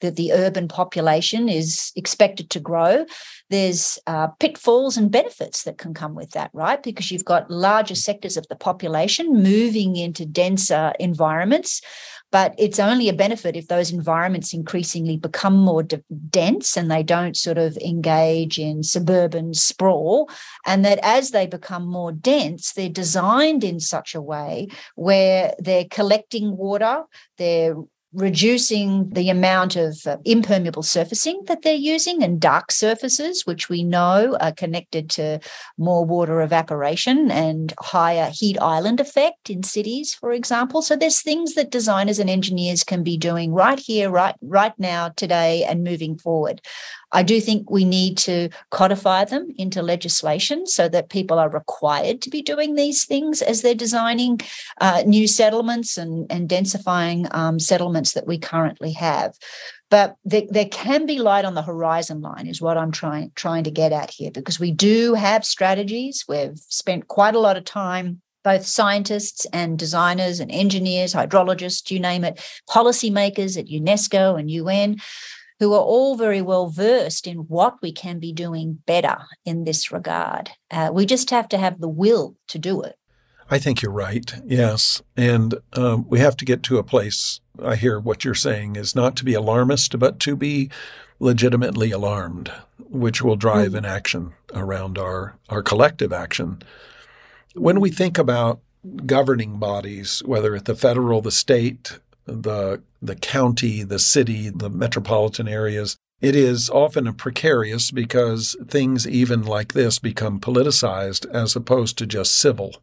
that 0.00 0.16
the 0.16 0.32
urban 0.32 0.68
population 0.68 1.48
is 1.48 1.90
expected 1.96 2.50
to 2.50 2.60
grow, 2.60 3.06
there's 3.48 3.98
uh, 4.06 4.26
pitfalls 4.38 4.98
and 4.98 5.10
benefits 5.10 5.62
that 5.62 5.78
can 5.78 5.94
come 5.94 6.14
with 6.14 6.32
that, 6.32 6.50
right? 6.52 6.82
Because 6.82 7.10
you've 7.10 7.24
got 7.24 7.50
larger 7.50 7.94
sectors 7.94 8.36
of 8.36 8.46
the 8.48 8.56
population 8.56 9.42
moving 9.42 9.96
into 9.96 10.26
denser 10.26 10.92
environments 11.00 11.80
but 12.36 12.54
it's 12.58 12.78
only 12.78 13.08
a 13.08 13.14
benefit 13.14 13.56
if 13.56 13.68
those 13.68 13.90
environments 13.90 14.52
increasingly 14.52 15.16
become 15.16 15.56
more 15.56 15.82
de- 15.82 16.04
dense 16.28 16.76
and 16.76 16.90
they 16.90 17.02
don't 17.02 17.34
sort 17.34 17.56
of 17.56 17.78
engage 17.78 18.58
in 18.58 18.82
suburban 18.82 19.54
sprawl. 19.54 20.28
And 20.66 20.84
that 20.84 20.98
as 21.02 21.30
they 21.30 21.46
become 21.46 21.86
more 21.86 22.12
dense, 22.12 22.74
they're 22.74 22.90
designed 22.90 23.64
in 23.64 23.80
such 23.80 24.14
a 24.14 24.20
way 24.20 24.68
where 24.96 25.54
they're 25.58 25.86
collecting 25.90 26.58
water, 26.58 27.04
they're 27.38 27.76
reducing 28.16 29.10
the 29.10 29.28
amount 29.28 29.76
of 29.76 30.06
uh, 30.06 30.16
impermeable 30.24 30.82
surfacing 30.82 31.42
that 31.48 31.60
they're 31.60 31.74
using 31.74 32.22
and 32.22 32.40
dark 32.40 32.72
surfaces, 32.72 33.44
which 33.44 33.68
we 33.68 33.84
know 33.84 34.36
are 34.40 34.52
connected 34.52 35.10
to 35.10 35.38
more 35.76 36.02
water 36.02 36.40
evaporation 36.40 37.30
and 37.30 37.74
higher 37.78 38.30
heat 38.32 38.58
island 38.58 39.00
effect 39.00 39.50
in 39.50 39.62
cities, 39.62 40.14
for 40.14 40.32
example. 40.32 40.80
So 40.80 40.96
there's 40.96 41.20
things 41.20 41.54
that 41.54 41.70
designers 41.70 42.18
and 42.18 42.30
engineers 42.30 42.82
can 42.82 43.02
be 43.02 43.18
doing 43.18 43.52
right 43.52 43.78
here, 43.78 44.08
right, 44.08 44.34
right 44.40 44.72
now, 44.78 45.10
today, 45.10 45.64
and 45.64 45.84
moving 45.84 46.16
forward. 46.16 46.62
I 47.12 47.22
do 47.22 47.40
think 47.40 47.70
we 47.70 47.84
need 47.84 48.18
to 48.18 48.48
codify 48.70 49.24
them 49.24 49.52
into 49.56 49.82
legislation 49.82 50.66
so 50.66 50.88
that 50.88 51.08
people 51.08 51.38
are 51.38 51.48
required 51.48 52.20
to 52.22 52.30
be 52.30 52.42
doing 52.42 52.74
these 52.74 53.04
things 53.04 53.42
as 53.42 53.62
they're 53.62 53.74
designing 53.74 54.40
uh, 54.80 55.02
new 55.06 55.28
settlements 55.28 55.96
and, 55.96 56.30
and 56.30 56.48
densifying 56.48 57.32
um, 57.34 57.58
settlements 57.58 58.12
that 58.12 58.26
we 58.26 58.38
currently 58.38 58.92
have. 58.92 59.36
But 59.88 60.16
there, 60.24 60.42
there 60.48 60.66
can 60.66 61.06
be 61.06 61.18
light 61.18 61.44
on 61.44 61.54
the 61.54 61.62
horizon 61.62 62.20
line, 62.20 62.48
is 62.48 62.60
what 62.60 62.76
I'm 62.76 62.90
trying 62.90 63.30
trying 63.36 63.64
to 63.64 63.70
get 63.70 63.92
at 63.92 64.10
here, 64.10 64.32
because 64.32 64.58
we 64.58 64.72
do 64.72 65.14
have 65.14 65.44
strategies. 65.44 66.24
We've 66.28 66.58
spent 66.58 67.06
quite 67.06 67.36
a 67.36 67.40
lot 67.40 67.56
of 67.56 67.64
time 67.64 68.20
both 68.46 68.64
scientists 68.64 69.44
and 69.52 69.76
designers 69.76 70.38
and 70.38 70.52
engineers, 70.52 71.12
hydrologists, 71.12 71.90
you 71.90 71.98
name 71.98 72.22
it, 72.22 72.40
policymakers 72.70 73.58
at 73.58 73.66
UNESCO 73.66 74.38
and 74.38 74.48
UN, 74.52 74.98
who 75.58 75.72
are 75.72 75.80
all 75.80 76.16
very 76.16 76.42
well 76.42 76.68
versed 76.68 77.26
in 77.26 77.38
what 77.38 77.76
we 77.82 77.92
can 77.92 78.18
be 78.18 78.32
doing 78.32 78.78
better 78.86 79.18
in 79.44 79.64
this 79.64 79.90
regard. 79.90 80.50
Uh, 80.70 80.90
we 80.92 81.06
just 81.06 81.30
have 81.30 81.48
to 81.48 81.58
have 81.58 81.80
the 81.80 81.88
will 81.88 82.36
to 82.48 82.58
do 82.58 82.82
it. 82.82 82.96
I 83.50 83.58
think 83.58 83.80
you're 83.80 83.92
right. 83.92 84.34
Yes. 84.44 85.02
And 85.16 85.54
um, 85.74 86.06
we 86.08 86.18
have 86.18 86.36
to 86.38 86.44
get 86.44 86.62
to 86.64 86.78
a 86.78 86.84
place, 86.84 87.40
I 87.62 87.76
hear 87.76 88.00
what 88.00 88.24
you're 88.24 88.34
saying, 88.34 88.76
is 88.76 88.94
not 88.94 89.16
to 89.16 89.24
be 89.24 89.34
alarmist, 89.34 89.98
but 89.98 90.18
to 90.20 90.36
be 90.36 90.68
legitimately 91.20 91.92
alarmed, 91.92 92.50
which 92.78 93.22
will 93.22 93.36
drive 93.36 93.68
mm-hmm. 93.68 93.76
an 93.76 93.84
action 93.84 94.32
around 94.52 94.98
our, 94.98 95.38
our 95.48 95.62
collective 95.62 96.12
action. 96.12 96.60
When 97.54 97.80
we 97.80 97.90
think 97.90 98.18
about 98.18 98.60
governing 99.06 99.58
bodies, 99.58 100.22
whether 100.24 100.54
at 100.54 100.64
the 100.64 100.74
federal, 100.74 101.20
the 101.20 101.30
state, 101.30 101.98
the 102.26 102.82
the 103.00 103.16
county, 103.16 103.82
the 103.82 103.98
city, 103.98 104.50
the 104.50 104.70
metropolitan 104.70 105.48
areas. 105.48 105.96
It 106.20 106.34
is 106.34 106.70
often 106.70 107.12
precarious 107.14 107.90
because 107.90 108.56
things 108.66 109.06
even 109.06 109.42
like 109.42 109.74
this 109.74 109.98
become 109.98 110.40
politicized 110.40 111.28
as 111.30 111.54
opposed 111.54 111.98
to 111.98 112.06
just 112.06 112.38
civil. 112.38 112.76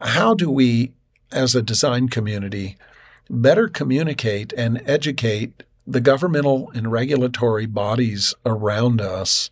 How 0.00 0.34
do 0.34 0.50
we, 0.50 0.92
as 1.32 1.54
a 1.54 1.62
design 1.62 2.08
community, 2.08 2.76
better 3.28 3.68
communicate 3.68 4.52
and 4.52 4.82
educate 4.86 5.64
the 5.86 6.00
governmental 6.00 6.70
and 6.74 6.90
regulatory 6.90 7.66
bodies 7.66 8.34
around 8.44 9.00
us 9.00 9.50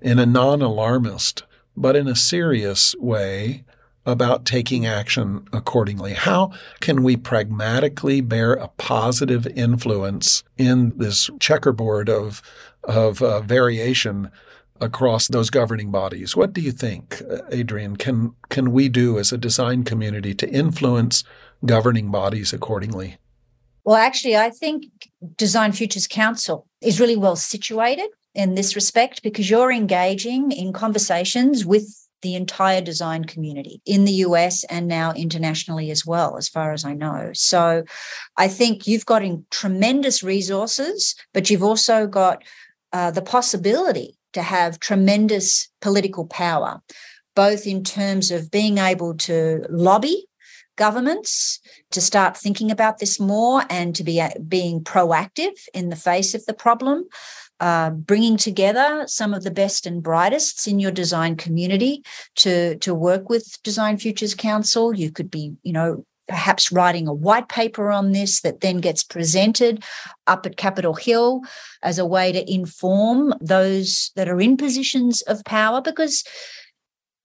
in 0.00 0.18
a 0.18 0.26
non 0.26 0.62
alarmist, 0.62 1.44
but 1.76 1.96
in 1.96 2.08
a 2.08 2.16
serious 2.16 2.94
way 2.98 3.64
about 4.06 4.44
taking 4.44 4.86
action 4.86 5.46
accordingly. 5.52 6.14
How 6.14 6.52
can 6.80 7.02
we 7.02 7.16
pragmatically 7.16 8.20
bear 8.20 8.54
a 8.54 8.68
positive 8.68 9.46
influence 9.48 10.42
in 10.56 10.96
this 10.96 11.30
checkerboard 11.38 12.08
of 12.08 12.42
of 12.84 13.22
uh, 13.22 13.40
variation 13.40 14.30
across 14.80 15.28
those 15.28 15.50
governing 15.50 15.90
bodies? 15.90 16.34
What 16.34 16.54
do 16.54 16.60
you 16.60 16.72
think, 16.72 17.22
Adrian, 17.50 17.96
Can 17.96 18.34
can 18.48 18.72
we 18.72 18.88
do 18.88 19.18
as 19.18 19.32
a 19.32 19.38
design 19.38 19.84
community 19.84 20.34
to 20.34 20.48
influence 20.48 21.24
governing 21.66 22.10
bodies 22.10 22.52
accordingly? 22.52 23.18
Well, 23.84 23.96
actually, 23.96 24.36
I 24.36 24.50
think 24.50 24.84
Design 25.36 25.72
Futures 25.72 26.06
Council 26.06 26.66
is 26.80 27.00
really 27.00 27.16
well 27.16 27.36
situated 27.36 28.08
in 28.34 28.54
this 28.54 28.74
respect 28.74 29.22
because 29.22 29.50
you're 29.50 29.72
engaging 29.72 30.52
in 30.52 30.72
conversations 30.72 31.64
with 31.64 32.08
the 32.22 32.34
entire 32.34 32.80
design 32.80 33.24
community 33.24 33.80
in 33.86 34.04
the 34.04 34.12
US 34.26 34.64
and 34.64 34.86
now 34.88 35.12
internationally 35.12 35.90
as 35.90 36.04
well, 36.04 36.36
as 36.36 36.48
far 36.48 36.72
as 36.72 36.84
I 36.84 36.94
know. 36.94 37.30
So 37.34 37.84
I 38.36 38.48
think 38.48 38.86
you've 38.86 39.06
got 39.06 39.22
tremendous 39.50 40.22
resources, 40.22 41.14
but 41.32 41.50
you've 41.50 41.62
also 41.62 42.06
got 42.06 42.42
uh, 42.92 43.10
the 43.10 43.22
possibility 43.22 44.16
to 44.32 44.42
have 44.42 44.80
tremendous 44.80 45.68
political 45.80 46.26
power, 46.26 46.80
both 47.34 47.66
in 47.66 47.84
terms 47.84 48.30
of 48.30 48.50
being 48.50 48.78
able 48.78 49.14
to 49.14 49.64
lobby 49.68 50.26
governments 50.80 51.60
to 51.90 52.00
start 52.00 52.38
thinking 52.38 52.70
about 52.70 52.98
this 52.98 53.20
more 53.20 53.62
and 53.68 53.94
to 53.94 54.02
be 54.02 54.16
being 54.48 54.82
proactive 54.82 55.56
in 55.74 55.90
the 55.90 56.02
face 56.08 56.34
of 56.34 56.44
the 56.46 56.54
problem. 56.54 57.04
Uh, 57.60 57.90
bringing 57.90 58.38
together 58.38 59.04
some 59.06 59.34
of 59.34 59.42
the 59.42 59.50
best 59.50 59.84
and 59.84 60.02
brightest 60.02 60.66
in 60.66 60.78
your 60.78 60.90
design 60.90 61.36
community 61.36 62.02
to 62.34 62.76
to 62.78 62.94
work 62.94 63.28
with 63.28 63.62
Design 63.62 63.98
Futures 63.98 64.34
Council. 64.34 64.94
You 64.94 65.10
could 65.12 65.30
be, 65.30 65.52
you 65.62 65.74
know, 65.74 66.06
perhaps 66.26 66.72
writing 66.72 67.06
a 67.06 67.12
white 67.12 67.50
paper 67.50 67.90
on 67.90 68.12
this 68.12 68.40
that 68.40 68.62
then 68.62 68.78
gets 68.78 69.02
presented 69.02 69.84
up 70.26 70.46
at 70.46 70.56
Capitol 70.56 70.94
Hill 70.94 71.42
as 71.82 71.98
a 71.98 72.06
way 72.06 72.32
to 72.32 72.50
inform 72.50 73.34
those 73.42 74.10
that 74.16 74.28
are 74.28 74.40
in 74.40 74.56
positions 74.56 75.20
of 75.22 75.44
power 75.44 75.82
because 75.82 76.24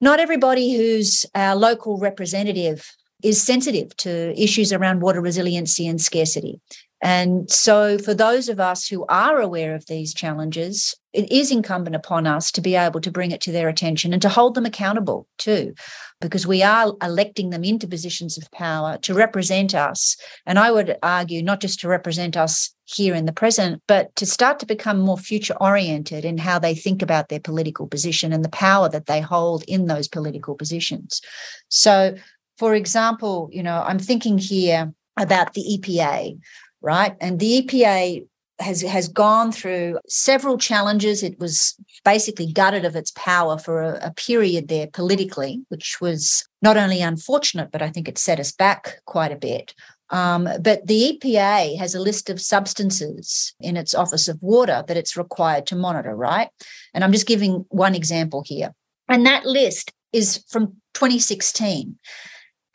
not 0.02 0.20
everybody 0.20 0.76
who's 0.76 1.26
our 1.34 1.56
local 1.56 1.98
representative 1.98 2.92
is 3.24 3.42
sensitive 3.42 3.96
to 3.98 4.34
issues 4.40 4.72
around 4.72 5.02
water 5.02 5.22
resiliency 5.22 5.88
and 5.88 6.00
scarcity. 6.00 6.60
And 7.02 7.50
so, 7.52 7.98
for 7.98 8.14
those 8.14 8.50
of 8.50 8.60
us 8.60 8.88
who 8.88 9.06
are 9.08 9.40
aware 9.40 9.76
of 9.76 9.86
these 9.86 10.14
challenges, 10.14 10.96
it 11.14 11.32
is 11.32 11.52
incumbent 11.52 11.96
upon 11.96 12.26
us 12.26 12.52
to 12.54 12.62
be 12.62 12.76
able 12.76 13.00
to 13.02 13.12
bring 13.12 13.32
it 13.32 13.42
to 13.42 13.52
their 13.52 13.70
attention 13.70 14.12
and 14.12 14.22
to 14.22 14.30
hold 14.30 14.56
them 14.56 14.66
accountable 14.66 15.28
too, 15.38 15.74
because 16.20 16.48
we 16.48 16.64
are 16.64 16.94
electing 17.02 17.52
them 17.52 17.64
into 17.64 17.88
positions 17.88 18.38
of 18.38 18.50
power 18.52 18.98
to 19.00 19.14
represent 19.14 19.76
us. 19.76 20.18
And 20.46 20.58
I 20.58 20.72
would 20.72 20.98
argue 21.04 21.44
not 21.44 21.62
just 21.62 21.80
to 21.82 21.88
represent 21.88 22.36
us 22.36 22.74
here 22.86 23.14
in 23.14 23.26
the 23.26 23.34
present, 23.34 23.82
but 23.88 24.16
to 24.16 24.26
start 24.26 24.60
to 24.60 24.66
become 24.66 25.00
more 25.00 25.18
future 25.18 25.56
oriented 25.62 26.26
in 26.26 26.38
how 26.38 26.60
they 26.60 26.76
think 26.76 27.02
about 27.02 27.30
their 27.30 27.40
political 27.40 27.88
position 27.88 28.34
and 28.34 28.44
the 28.44 28.50
power 28.50 28.90
that 28.90 29.06
they 29.06 29.22
hold 29.22 29.64
in 29.68 29.86
those 29.86 30.08
political 30.08 30.56
positions. 30.56 31.22
So, 31.70 32.16
for 32.58 32.76
example, 32.76 33.50
you 33.52 33.64
know, 33.64 33.84
I'm 33.86 34.00
thinking 34.00 34.38
here 34.38 34.94
about 35.18 35.54
the 35.54 35.80
EPA 35.80 36.38
right? 36.86 37.16
And 37.20 37.40
the 37.40 37.64
EPA 37.64 38.26
has 38.60 38.82
has 38.84 39.10
gone 39.10 39.52
through 39.52 40.00
several 40.08 40.58
challenges. 40.58 41.24
It 41.24 41.38
was 41.40 41.76
basically 42.06 42.54
gutted 42.54 42.86
of 42.86 42.96
its 42.96 43.12
power 43.12 43.58
for 43.58 43.82
a, 43.82 44.08
a, 44.08 44.14
period 44.14 44.70
there 44.70 44.88
politically, 44.88 45.66
which 45.68 46.00
was 46.00 46.48
not 46.62 46.78
only 46.78 47.02
unfortunate, 47.02 47.72
but 47.72 47.82
I 47.82 47.90
think 47.90 48.08
it 48.08 48.18
set 48.18 48.40
us 48.40 48.54
back 48.54 49.02
quite 49.06 49.34
a 49.34 49.36
bit. 49.36 49.74
Um, 50.12 50.48
but 50.62 50.86
the 50.86 51.20
EPA 51.20 51.78
has 51.80 51.96
a 51.96 52.00
list 52.00 52.30
of 52.30 52.40
substances 52.40 53.54
in 53.60 53.76
its 53.76 53.96
Office 53.96 54.28
of 54.28 54.42
Water 54.42 54.84
that 54.88 54.96
it's 54.96 55.18
required 55.18 55.66
to 55.68 55.76
monitor, 55.76 56.16
right? 56.16 56.50
And 56.94 57.04
I'm 57.04 57.12
just 57.12 57.28
giving 57.28 57.66
one 57.70 57.96
example 57.96 58.44
here. 58.46 58.74
And 59.10 59.26
that 59.26 59.46
list 59.46 59.92
is 60.14 60.46
from 60.48 60.68
2016. 60.94 61.98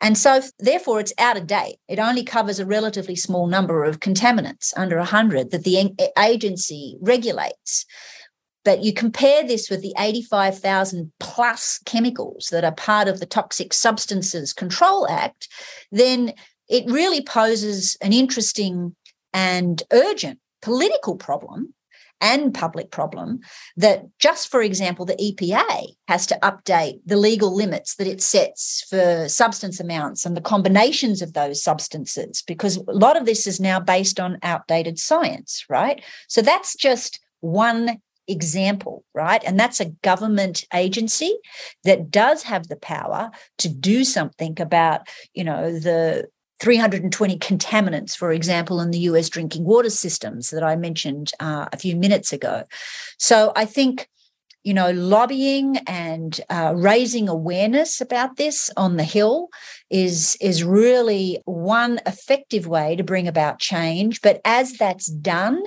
And 0.01 0.17
so, 0.17 0.41
therefore, 0.57 0.99
it's 0.99 1.13
out 1.19 1.37
of 1.37 1.45
date. 1.45 1.77
It 1.87 1.99
only 1.99 2.23
covers 2.23 2.59
a 2.59 2.65
relatively 2.65 3.15
small 3.15 3.45
number 3.45 3.83
of 3.83 3.99
contaminants, 3.99 4.73
under 4.75 4.97
100, 4.97 5.51
that 5.51 5.63
the 5.63 5.93
agency 6.17 6.97
regulates. 7.01 7.85
But 8.65 8.83
you 8.83 8.93
compare 8.93 9.45
this 9.45 9.69
with 9.69 9.81
the 9.81 9.93
85,000 9.97 11.11
plus 11.19 11.79
chemicals 11.85 12.49
that 12.51 12.63
are 12.63 12.73
part 12.73 13.07
of 13.07 13.19
the 13.19 13.25
Toxic 13.25 13.73
Substances 13.73 14.53
Control 14.53 15.07
Act, 15.07 15.47
then 15.91 16.33
it 16.67 16.89
really 16.89 17.21
poses 17.21 17.97
an 18.01 18.13
interesting 18.13 18.95
and 19.33 19.81
urgent 19.91 20.39
political 20.61 21.15
problem 21.15 21.73
and 22.21 22.53
public 22.53 22.91
problem 22.91 23.39
that 23.75 24.03
just 24.19 24.49
for 24.49 24.61
example 24.61 25.05
the 25.05 25.15
EPA 25.15 25.87
has 26.07 26.25
to 26.27 26.39
update 26.41 26.99
the 27.05 27.17
legal 27.17 27.53
limits 27.53 27.95
that 27.95 28.07
it 28.07 28.21
sets 28.21 28.85
for 28.89 29.27
substance 29.27 29.79
amounts 29.79 30.25
and 30.25 30.37
the 30.37 30.41
combinations 30.41 31.21
of 31.21 31.33
those 31.33 31.61
substances 31.61 32.43
because 32.45 32.77
a 32.77 32.91
lot 32.91 33.17
of 33.17 33.25
this 33.25 33.45
is 33.47 33.59
now 33.59 33.79
based 33.79 34.19
on 34.19 34.37
outdated 34.43 34.99
science 34.99 35.65
right 35.69 36.03
so 36.27 36.41
that's 36.41 36.75
just 36.75 37.19
one 37.41 37.99
example, 38.27 39.03
right? 39.13 39.43
And 39.45 39.59
that's 39.59 39.79
a 39.79 39.89
government 40.03 40.65
agency 40.73 41.37
that 41.83 42.09
does 42.09 42.43
have 42.43 42.67
the 42.67 42.75
power 42.77 43.31
to 43.59 43.69
do 43.69 44.03
something 44.03 44.59
about, 44.59 45.07
you 45.33 45.43
know, 45.43 45.71
the 45.71 46.27
320 46.61 47.39
contaminants, 47.39 48.15
for 48.15 48.31
example, 48.31 48.79
in 48.79 48.91
the 48.91 48.99
US 48.99 49.29
drinking 49.29 49.65
water 49.65 49.89
systems 49.89 50.51
that 50.51 50.63
I 50.63 50.75
mentioned 50.75 51.31
uh, 51.39 51.65
a 51.73 51.77
few 51.77 51.95
minutes 51.95 52.31
ago. 52.31 52.63
So 53.17 53.51
I 53.55 53.65
think, 53.65 54.07
you 54.63 54.73
know, 54.73 54.91
lobbying 54.91 55.77
and 55.87 56.39
uh, 56.49 56.73
raising 56.75 57.27
awareness 57.27 57.99
about 57.99 58.37
this 58.37 58.69
on 58.77 58.97
the 58.97 59.03
Hill 59.03 59.49
is, 59.89 60.37
is 60.39 60.63
really 60.63 61.41
one 61.45 61.99
effective 62.05 62.67
way 62.67 62.95
to 62.95 63.03
bring 63.03 63.27
about 63.27 63.59
change. 63.59 64.21
But 64.21 64.39
as 64.45 64.73
that's 64.73 65.07
done, 65.07 65.63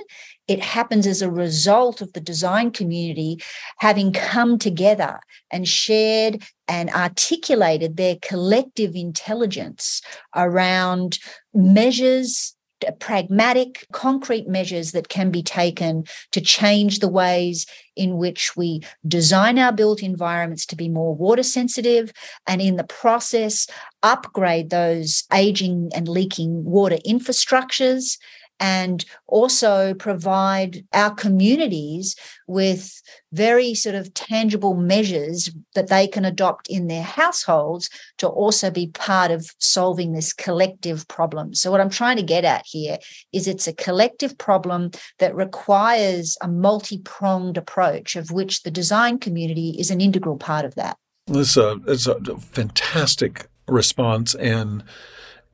it 0.47 0.61
happens 0.61 1.07
as 1.07 1.21
a 1.21 1.31
result 1.31 2.01
of 2.01 2.13
the 2.13 2.21
design 2.21 2.71
community 2.71 3.39
having 3.79 4.13
come 4.13 4.57
together 4.59 5.19
and 5.51 5.67
shared 5.67 6.43
and 6.67 6.89
articulated 6.91 7.97
their 7.97 8.17
collective 8.21 8.95
intelligence 8.95 10.01
around 10.35 11.19
measures 11.53 12.54
pragmatic, 12.91 13.85
concrete 13.91 14.47
measures 14.47 14.91
that 14.91 15.09
can 15.09 15.31
be 15.31 15.43
taken 15.43 16.05
to 16.31 16.41
change 16.41 16.99
the 16.99 17.07
ways 17.07 17.65
in 17.95 18.17
which 18.17 18.55
we 18.55 18.81
design 19.07 19.57
our 19.57 19.71
built 19.71 20.03
environments 20.03 20.65
to 20.67 20.75
be 20.75 20.89
more 20.89 21.15
water 21.15 21.43
sensitive 21.43 22.11
and 22.47 22.61
in 22.61 22.75
the 22.75 22.83
process 22.83 23.67
upgrade 24.03 24.69
those 24.69 25.23
aging 25.33 25.89
and 25.95 26.07
leaking 26.07 26.63
water 26.63 26.97
infrastructures 27.07 28.17
and 28.59 29.05
also 29.27 29.93
provide 29.93 30.85
our 30.93 31.13
communities 31.13 32.15
with 32.47 33.01
very 33.33 33.73
sort 33.73 33.95
of 33.95 34.13
tangible 34.13 34.75
measures 34.75 35.49
that 35.73 35.89
they 35.89 36.07
can 36.07 36.23
adopt 36.23 36.69
in 36.69 36.87
their 36.87 37.03
households 37.03 37.89
to 38.17 38.27
also 38.27 38.71
be 38.71 38.87
part 38.87 39.31
of 39.31 39.49
solving 39.59 40.13
this 40.13 40.31
collective 40.31 41.07
problem. 41.07 41.53
So, 41.53 41.71
what 41.71 41.81
I'm 41.81 41.89
trying 41.89 42.17
to 42.17 42.23
get 42.23 42.45
at 42.45 42.65
here 42.65 42.97
is 43.33 43.47
it's 43.47 43.67
a 43.67 43.73
collective 43.73 44.37
problem 44.37 44.91
that 45.19 45.35
requires 45.35 46.37
a 46.41 46.47
multi 46.47 46.99
pronged 46.99 47.57
approach, 47.57 48.15
of 48.15 48.31
which 48.31 48.63
the 48.63 48.71
design 48.71 49.19
community 49.19 49.75
is 49.77 49.91
an 49.91 50.01
integral 50.01 50.37
part 50.37 50.65
of 50.65 50.75
that. 50.75 50.97
Uh, 51.29 51.39
it's 51.39 51.57
a, 51.57 51.79
a 52.13 52.37
fantastic 52.37 53.47
response 53.67 54.35
and 54.35 54.83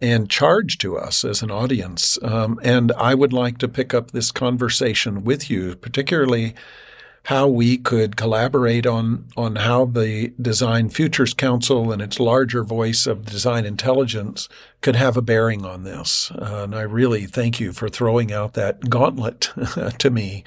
and 0.02 0.30
charge 0.30 0.78
to 0.80 0.98
us 0.98 1.24
as 1.24 1.42
an 1.42 1.52
audience. 1.52 2.18
Um, 2.22 2.60
and 2.64 2.92
I 2.94 3.14
would 3.14 3.34
like 3.34 3.58
to 3.60 3.68
pick 3.68 3.94
up 3.94 4.12
this 4.12 4.32
conversation 4.32 5.24
with 5.24 5.50
you, 5.50 5.76
particularly 5.76 6.56
how 7.26 7.48
we 7.48 7.78
could 7.78 8.18
collaborate 8.18 8.88
on 8.88 9.26
on 9.38 9.58
how 9.58 9.86
the 9.86 10.34
Design 10.42 10.90
Futures 10.90 11.36
Council 11.36 11.92
and 11.92 12.02
its 12.02 12.20
larger 12.20 12.64
voice 12.64 13.06
of 13.06 13.26
design 13.26 13.64
intelligence 13.66 14.50
could 14.82 14.96
have 14.96 15.16
a 15.16 15.22
bearing 15.22 15.64
on 15.64 15.84
this. 15.84 16.32
Uh, 16.32 16.62
and 16.64 16.76
I 16.76 16.82
really 16.82 17.28
thank 17.28 17.60
you 17.60 17.74
for 17.74 17.90
throwing 17.90 18.32
out 18.32 18.54
that 18.54 18.90
gauntlet 18.90 19.52
to 20.00 20.10
me 20.10 20.44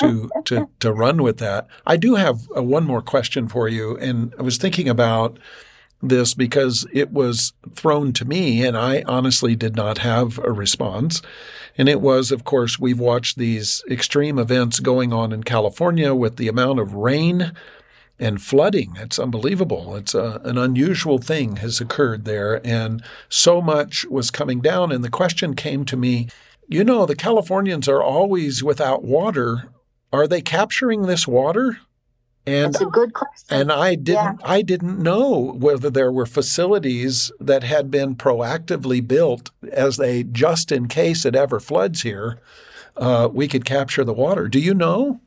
to 0.00 0.28
to 0.46 0.68
to 0.80 0.92
run 0.92 1.22
with 1.22 1.38
that. 1.38 1.68
I 1.86 1.96
do 1.96 2.16
have 2.16 2.40
uh, 2.56 2.62
one 2.62 2.84
more 2.84 3.02
question 3.02 3.46
for 3.46 3.68
you, 3.68 3.96
and 3.98 4.34
I 4.36 4.42
was 4.42 4.58
thinking 4.58 4.88
about 4.88 5.38
this 6.08 6.34
because 6.34 6.86
it 6.92 7.12
was 7.12 7.52
thrown 7.74 8.12
to 8.14 8.24
me 8.24 8.64
and 8.64 8.76
I 8.76 9.02
honestly 9.06 9.56
did 9.56 9.76
not 9.76 9.98
have 9.98 10.38
a 10.38 10.52
response. 10.52 11.22
And 11.78 11.88
it 11.88 12.00
was, 12.00 12.32
of 12.32 12.44
course, 12.44 12.78
we've 12.78 12.98
watched 12.98 13.36
these 13.36 13.84
extreme 13.90 14.38
events 14.38 14.80
going 14.80 15.12
on 15.12 15.32
in 15.32 15.42
California 15.42 16.14
with 16.14 16.36
the 16.36 16.48
amount 16.48 16.80
of 16.80 16.94
rain 16.94 17.52
and 18.18 18.40
flooding. 18.40 18.94
It's 18.96 19.18
unbelievable. 19.18 19.94
It's 19.96 20.14
a, 20.14 20.40
an 20.44 20.56
unusual 20.56 21.18
thing 21.18 21.56
has 21.56 21.80
occurred 21.80 22.24
there. 22.24 22.66
And 22.66 23.02
so 23.28 23.60
much 23.60 24.06
was 24.06 24.30
coming 24.30 24.60
down. 24.60 24.90
And 24.90 25.04
the 25.04 25.10
question 25.10 25.54
came 25.54 25.84
to 25.84 25.96
me, 25.96 26.28
you 26.68 26.82
know, 26.82 27.06
the 27.06 27.14
Californians 27.14 27.88
are 27.88 28.02
always 28.02 28.64
without 28.64 29.04
water. 29.04 29.68
Are 30.12 30.26
they 30.26 30.40
capturing 30.40 31.02
this 31.02 31.28
water? 31.28 31.78
And 32.46 32.72
That's 32.72 32.80
a 32.80 32.86
good 32.86 33.12
question. 33.12 33.60
And 33.60 33.72
I 33.72 33.96
didn't 33.96 34.40
yeah. 34.40 34.44
I 34.44 34.62
didn't 34.62 35.02
know 35.02 35.52
whether 35.58 35.90
there 35.90 36.12
were 36.12 36.26
facilities 36.26 37.32
that 37.40 37.64
had 37.64 37.90
been 37.90 38.14
proactively 38.14 39.06
built 39.06 39.50
as 39.72 39.96
they 39.96 40.22
just 40.22 40.70
in 40.70 40.86
case 40.86 41.24
it 41.24 41.34
ever 41.34 41.58
floods 41.58 42.02
here, 42.02 42.38
uh, 42.96 43.28
we 43.32 43.48
could 43.48 43.64
capture 43.64 44.04
the 44.04 44.12
water. 44.12 44.46
Do 44.46 44.60
you 44.60 44.74
know? 44.74 45.20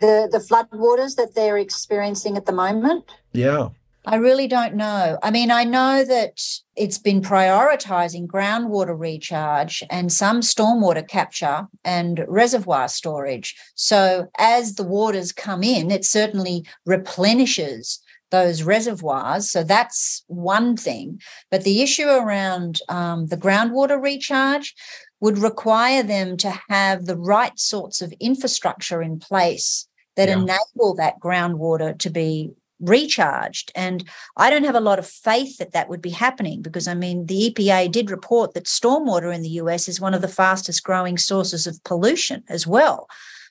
The 0.00 0.28
the 0.30 0.38
flood 0.38 0.68
waters 0.72 1.16
that 1.16 1.34
they're 1.34 1.58
experiencing 1.58 2.36
at 2.36 2.46
the 2.46 2.52
moment? 2.52 3.10
Yeah. 3.32 3.70
I 4.04 4.16
really 4.16 4.46
don't 4.46 4.74
know. 4.74 5.18
I 5.22 5.30
mean, 5.30 5.50
I 5.50 5.64
know 5.64 6.04
that 6.04 6.40
it's 6.76 6.98
been 6.98 7.20
prioritizing 7.20 8.26
groundwater 8.26 8.98
recharge 8.98 9.82
and 9.90 10.10
some 10.10 10.40
stormwater 10.40 11.06
capture 11.06 11.66
and 11.84 12.24
reservoir 12.28 12.88
storage. 12.88 13.54
So 13.74 14.28
as 14.38 14.74
the 14.74 14.84
waters 14.84 15.32
come 15.32 15.62
in, 15.62 15.90
it 15.90 16.04
certainly 16.04 16.64
replenishes 16.86 18.00
those 18.30 18.62
reservoirs. 18.62 19.50
So 19.50 19.62
that's 19.62 20.24
one 20.26 20.76
thing. 20.76 21.20
But 21.50 21.64
the 21.64 21.82
issue 21.82 22.08
around 22.08 22.80
um, 22.88 23.26
the 23.26 23.36
groundwater 23.36 24.02
recharge 24.02 24.74
would 25.20 25.38
require 25.38 26.02
them 26.02 26.36
to 26.38 26.58
have 26.68 27.04
the 27.04 27.16
right 27.16 27.56
sorts 27.58 28.00
of 28.00 28.12
infrastructure 28.18 29.02
in 29.02 29.20
place 29.20 29.86
that 30.16 30.28
yeah. 30.28 30.34
enable 30.34 30.94
that 30.96 31.20
groundwater 31.20 31.96
to 31.98 32.10
be 32.10 32.50
recharged. 32.82 33.72
And 33.74 34.04
I 34.36 34.50
don't 34.50 34.64
have 34.64 34.74
a 34.74 34.80
lot 34.80 34.98
of 34.98 35.06
faith 35.06 35.58
that 35.58 35.72
that 35.72 35.88
would 35.88 36.02
be 36.02 36.10
happening 36.10 36.60
because, 36.60 36.88
I 36.88 36.94
mean, 36.94 37.26
the 37.26 37.50
EPA 37.50 37.90
did 37.90 38.10
report 38.10 38.54
that 38.54 38.64
stormwater 38.64 39.34
in 39.34 39.42
the 39.42 39.48
US 39.50 39.88
is 39.88 40.00
one 40.00 40.14
of 40.14 40.20
the 40.20 40.28
fastest 40.28 40.82
growing 40.82 41.16
sources 41.16 41.66
of 41.66 41.82
pollution 41.84 42.42
as 42.48 42.66
well, 42.66 43.08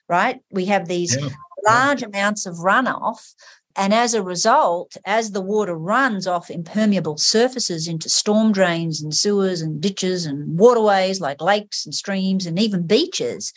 right? 0.08 0.40
We 0.50 0.66
have 0.66 0.86
these 0.86 1.16
yeah. 1.16 1.30
large 1.66 2.02
amounts 2.02 2.46
of 2.46 2.56
runoff. 2.56 3.34
And 3.74 3.94
as 3.94 4.12
a 4.12 4.22
result, 4.22 4.98
as 5.06 5.30
the 5.30 5.40
water 5.40 5.74
runs 5.74 6.26
off 6.26 6.50
impermeable 6.50 7.16
surfaces 7.16 7.88
into 7.88 8.10
storm 8.10 8.52
drains 8.52 9.02
and 9.02 9.14
sewers 9.14 9.62
and 9.62 9.80
ditches 9.80 10.26
and 10.26 10.58
waterways 10.58 11.22
like 11.22 11.40
lakes 11.40 11.86
and 11.86 11.94
streams 11.94 12.44
and 12.44 12.58
even 12.58 12.86
beaches 12.86 13.54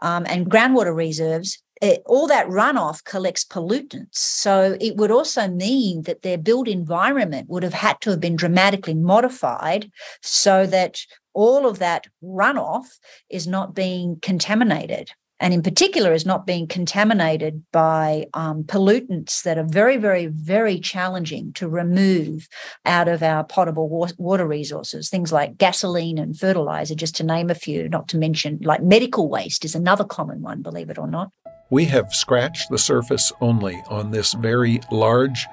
um, 0.00 0.24
and 0.26 0.50
groundwater 0.50 0.96
reserves, 0.96 1.62
it, 1.80 2.02
all 2.06 2.26
that 2.26 2.46
runoff 2.48 3.04
collects 3.04 3.44
pollutants. 3.44 4.16
So 4.16 4.76
it 4.80 4.96
would 4.96 5.10
also 5.10 5.48
mean 5.48 6.02
that 6.02 6.22
their 6.22 6.38
built 6.38 6.68
environment 6.68 7.48
would 7.48 7.62
have 7.62 7.74
had 7.74 8.00
to 8.02 8.10
have 8.10 8.20
been 8.20 8.36
dramatically 8.36 8.94
modified 8.94 9.90
so 10.22 10.66
that 10.66 11.00
all 11.32 11.66
of 11.66 11.78
that 11.78 12.06
runoff 12.22 12.98
is 13.28 13.46
not 13.46 13.74
being 13.74 14.18
contaminated. 14.20 15.10
And 15.42 15.54
in 15.54 15.62
particular, 15.62 16.12
is 16.12 16.26
not 16.26 16.46
being 16.46 16.66
contaminated 16.66 17.64
by 17.72 18.26
um, 18.34 18.62
pollutants 18.64 19.42
that 19.44 19.56
are 19.56 19.64
very, 19.66 19.96
very, 19.96 20.26
very 20.26 20.78
challenging 20.78 21.54
to 21.54 21.66
remove 21.66 22.46
out 22.84 23.08
of 23.08 23.22
our 23.22 23.42
potable 23.42 23.88
water 24.18 24.46
resources. 24.46 25.08
Things 25.08 25.32
like 25.32 25.56
gasoline 25.56 26.18
and 26.18 26.38
fertilizer, 26.38 26.94
just 26.94 27.16
to 27.16 27.24
name 27.24 27.48
a 27.48 27.54
few, 27.54 27.88
not 27.88 28.06
to 28.08 28.18
mention 28.18 28.58
like 28.60 28.82
medical 28.82 29.30
waste 29.30 29.64
is 29.64 29.74
another 29.74 30.04
common 30.04 30.42
one, 30.42 30.60
believe 30.60 30.90
it 30.90 30.98
or 30.98 31.08
not. 31.08 31.30
We 31.70 31.84
have 31.84 32.12
scratched 32.12 32.68
the 32.68 32.78
surface 32.78 33.32
only 33.40 33.84
on 33.88 34.10
this 34.10 34.32
very 34.32 34.80
large, 34.90 35.46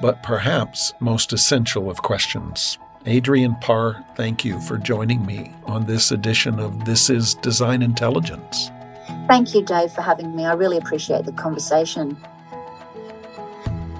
but 0.00 0.20
perhaps 0.20 0.92
most 0.98 1.32
essential 1.32 1.88
of 1.88 2.02
questions. 2.02 2.78
Adrian 3.06 3.54
Parr, 3.60 4.04
thank 4.16 4.44
you 4.44 4.60
for 4.60 4.76
joining 4.76 5.24
me 5.24 5.54
on 5.66 5.86
this 5.86 6.10
edition 6.10 6.58
of 6.58 6.84
This 6.84 7.08
is 7.08 7.34
Design 7.34 7.80
Intelligence. 7.80 8.72
Thank 9.28 9.54
you, 9.54 9.62
Dave, 9.62 9.92
for 9.92 10.02
having 10.02 10.34
me. 10.34 10.46
I 10.46 10.54
really 10.54 10.78
appreciate 10.78 11.26
the 11.26 11.32
conversation. 11.32 12.16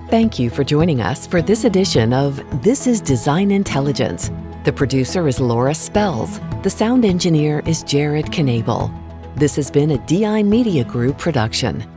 Thank 0.08 0.40
you 0.40 0.50
for 0.50 0.64
joining 0.64 1.00
us 1.00 1.28
for 1.28 1.40
this 1.42 1.62
edition 1.62 2.12
of 2.12 2.42
This 2.62 2.88
is 2.88 3.00
Design 3.00 3.52
Intelligence. 3.52 4.32
The 4.64 4.72
producer 4.72 5.28
is 5.28 5.38
Laura 5.38 5.76
Spells. 5.76 6.40
The 6.62 6.70
sound 6.70 7.04
engineer 7.04 7.62
is 7.66 7.84
Jared 7.84 8.26
Knable. 8.32 8.92
This 9.34 9.56
has 9.56 9.70
been 9.70 9.92
a 9.92 9.98
DI 10.06 10.42
Media 10.42 10.84
Group 10.84 11.16
production. 11.18 11.91